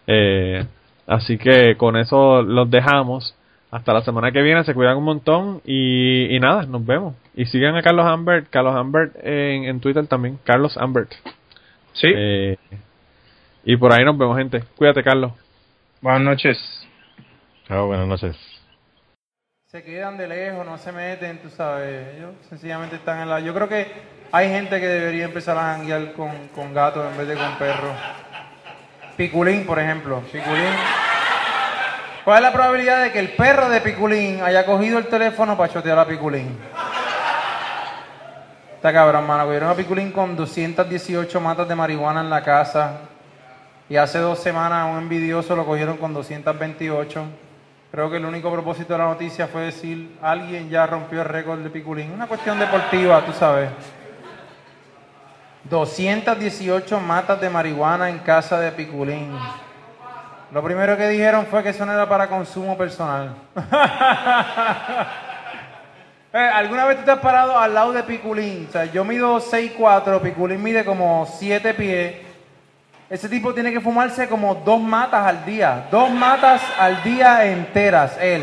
[0.06, 0.66] Eh,
[1.06, 3.34] así que con eso los dejamos.
[3.68, 7.16] Hasta la semana que viene, se cuidan un montón y, y nada, nos vemos.
[7.34, 11.12] Y sigan a Carlos Ambert, Carlos Ambert en, en Twitter también, Carlos Ambert.
[11.92, 12.08] Sí.
[12.14, 12.56] Eh,
[13.68, 14.62] y por ahí nos vemos, gente.
[14.76, 15.32] Cuídate, Carlos.
[16.00, 16.86] Buenas noches.
[17.66, 18.36] Chao, buenas noches.
[19.66, 22.14] Se quedan de lejos, no se meten, tú sabes.
[22.16, 23.40] Ellos sencillamente están en la.
[23.40, 23.90] Yo creo que
[24.30, 27.96] hay gente que debería empezar a janguear con, con gatos en vez de con perros.
[29.16, 30.20] Piculín, por ejemplo.
[30.30, 30.72] Piculín.
[32.24, 35.72] ¿Cuál es la probabilidad de que el perro de Piculín haya cogido el teléfono para
[35.72, 36.56] chotear a Piculín?
[38.76, 39.44] Está cabrón, mano.
[39.46, 43.00] Cogieron a Piculín con 218 matas de marihuana en la casa.
[43.88, 47.24] Y hace dos semanas un envidioso lo cogieron con 228.
[47.92, 51.60] Creo que el único propósito de la noticia fue decir, alguien ya rompió el récord
[51.60, 52.10] de Piculín.
[52.10, 53.70] Una cuestión deportiva, tú sabes.
[55.64, 59.38] 218 matas de marihuana en casa de Piculín.
[60.50, 63.36] Lo primero que dijeron fue que eso no era para consumo personal.
[66.32, 68.66] Eh, ¿Alguna vez tú te has parado al lado de Piculín?
[68.68, 72.25] O sea, yo mido 6'4, Piculín mide como 7 pies
[73.08, 75.86] ese tipo tiene que fumarse como dos matas al día.
[75.90, 78.42] Dos matas al día enteras, él.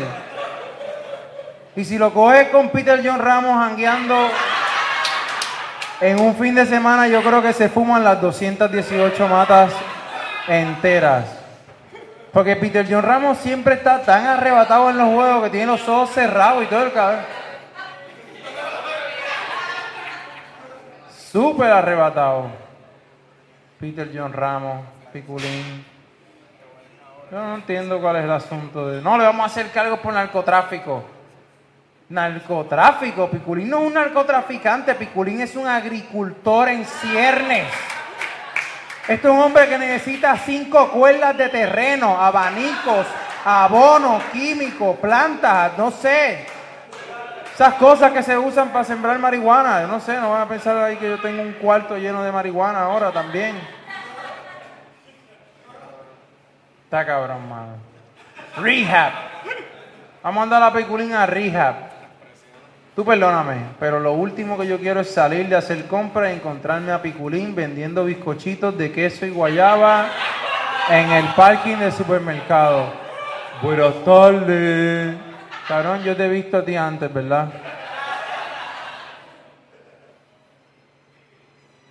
[1.76, 4.30] Y si lo coges con Peter John Ramos hangueando
[6.00, 9.72] En un fin de semana yo creo que se fuman las 218 matas
[10.48, 11.24] enteras.
[12.32, 16.10] Porque Peter John Ramos siempre está tan arrebatado en los juegos que tiene los ojos
[16.10, 17.20] cerrados y todo el cabrón.
[21.30, 22.63] Súper arrebatado.
[23.84, 24.80] Peter John Ramos,
[25.12, 25.84] Piculín.
[27.30, 29.02] Yo no entiendo cuál es el asunto de...
[29.02, 31.04] No, le vamos a hacer cargo por narcotráfico.
[32.08, 33.28] Narcotráfico.
[33.28, 34.94] Piculín no es un narcotraficante.
[34.94, 37.66] Piculín es un agricultor en ciernes.
[39.06, 43.06] Este es un hombre que necesita cinco cuerdas de terreno, abanicos,
[43.44, 46.46] abono, químico, plantas, no sé.
[47.52, 49.82] Esas cosas que se usan para sembrar marihuana.
[49.82, 52.32] Yo no sé, no van a pensar ahí que yo tengo un cuarto lleno de
[52.32, 53.73] marihuana ahora también.
[56.94, 57.72] Está cabrón, mano.
[58.56, 59.12] Rehab.
[60.22, 61.74] Vamos a mandar a Piculín a rehab.
[62.94, 66.92] Tú perdóname, pero lo último que yo quiero es salir de hacer compras y encontrarme
[66.92, 70.06] a Piculín vendiendo bizcochitos de queso y guayaba
[70.88, 72.92] en el parking del supermercado.
[73.60, 75.16] Buenas tardes.
[75.66, 77.48] Cabrón, yo te he visto a ti antes, ¿verdad?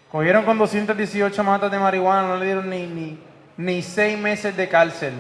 [0.10, 3.20] Cogieron con 218 matas de marihuana, no le dieron ni, ni,
[3.58, 5.14] ni seis meses de cárcel.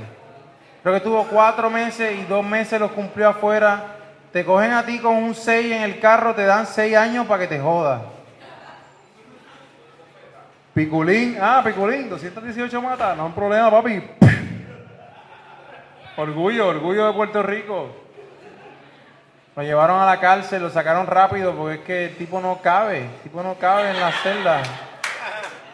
[0.81, 3.93] Creo que tuvo cuatro meses y dos meses los cumplió afuera
[4.33, 7.41] te cogen a ti con un 6 en el carro, te dan 6 años para
[7.41, 8.01] que te jodas.
[10.73, 14.01] Piculín, ah, Piculín, 218 mata, no hay problema, papi.
[16.17, 17.95] Orgullo, orgullo de Puerto Rico.
[19.55, 23.05] Lo llevaron a la cárcel, lo sacaron rápido porque es que el tipo no cabe,
[23.05, 24.63] el tipo no cabe en la celda.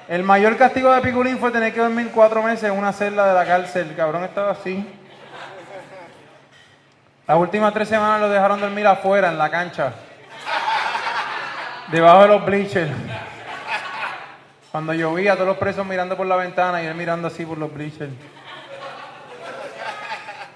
[0.10, 3.34] El mayor castigo de Piculín fue tener que dormir cuatro meses en una celda de
[3.36, 3.90] la cárcel.
[3.90, 4.84] El cabrón estaba así.
[7.28, 9.94] Las últimas tres semanas lo dejaron dormir afuera, en la cancha.
[11.92, 12.92] Debajo de los bleachers.
[14.72, 17.72] Cuando llovía, todos los presos mirando por la ventana y él mirando así por los
[17.72, 18.12] bleachers.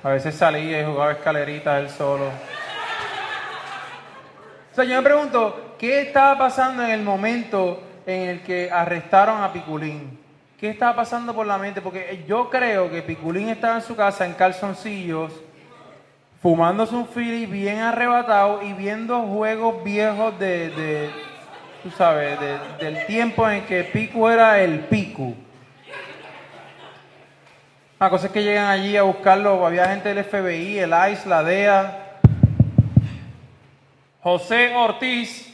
[0.02, 2.26] A veces salía y jugaba escaleritas él solo.
[4.72, 9.42] O sea, yo me pregunto, ¿qué estaba pasando en el momento en el que arrestaron
[9.42, 10.20] a Piculín?
[10.60, 11.82] ¿Qué estaba pasando por la mente?
[11.82, 15.34] Porque yo creo que Piculín estaba en su casa en calzoncillos
[16.44, 21.10] fumándose un fili bien arrebatado y viendo juegos viejos de,
[21.82, 22.38] tú sabes,
[22.82, 25.34] del tiempo en que Pico era el Pico.
[27.98, 31.44] La cosa es que llegan allí a buscarlo, había gente del FBI, el ICE, la
[31.44, 32.20] DEA.
[34.22, 35.54] José Ortiz,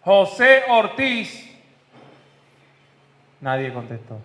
[0.00, 1.49] José Ortiz.
[3.40, 4.18] Nadie contestó.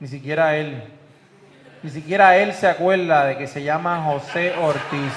[0.00, 0.82] Ni siquiera él.
[1.82, 5.12] Ni siquiera él se acuerda de que se llama José Ortiz.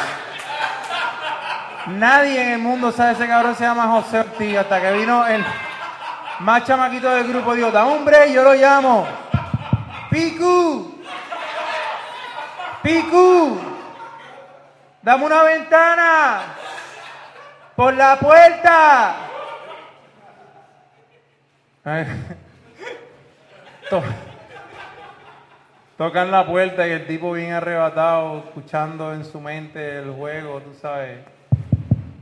[1.87, 5.43] Nadie en el mundo sabe ese cabrón se llama José Ortiz hasta que vino el
[6.41, 7.55] más chamaquito del grupo.
[7.55, 9.07] Dios, da hombre, yo lo llamo.
[10.11, 11.01] Picu.
[12.83, 13.59] Picu.
[15.01, 16.41] Dame una ventana.
[17.75, 19.30] Por la puerta.
[25.97, 30.73] Tocan la puerta y el tipo bien arrebatado, escuchando en su mente el juego, tú
[30.73, 31.19] sabes.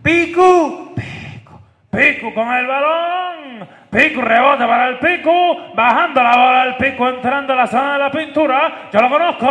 [0.01, 0.93] ¡Pico!
[0.95, 1.62] ¡Pico!
[1.91, 3.68] ¡Pico con el balón!
[3.89, 7.99] Pico rebote para el Pico, bajando la bola el Pico, entrando a la zona de
[7.99, 8.89] la pintura.
[8.93, 9.45] Yo lo conozco,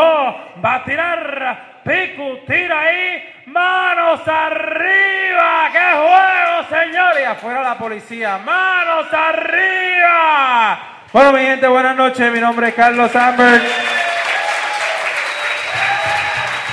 [0.65, 1.81] va a tirar.
[1.85, 5.71] Pico tira ahí, manos arriba.
[5.73, 7.29] ¡Qué juego, señores!
[7.29, 10.79] Afuera la policía, manos arriba.
[11.13, 12.33] Bueno, mi gente, buenas noches.
[12.33, 13.63] Mi nombre es Carlos Amber.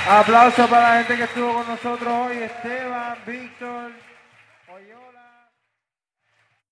[0.08, 4.05] Aplauso para la gente que estuvo con nosotros hoy, Esteban, Víctor.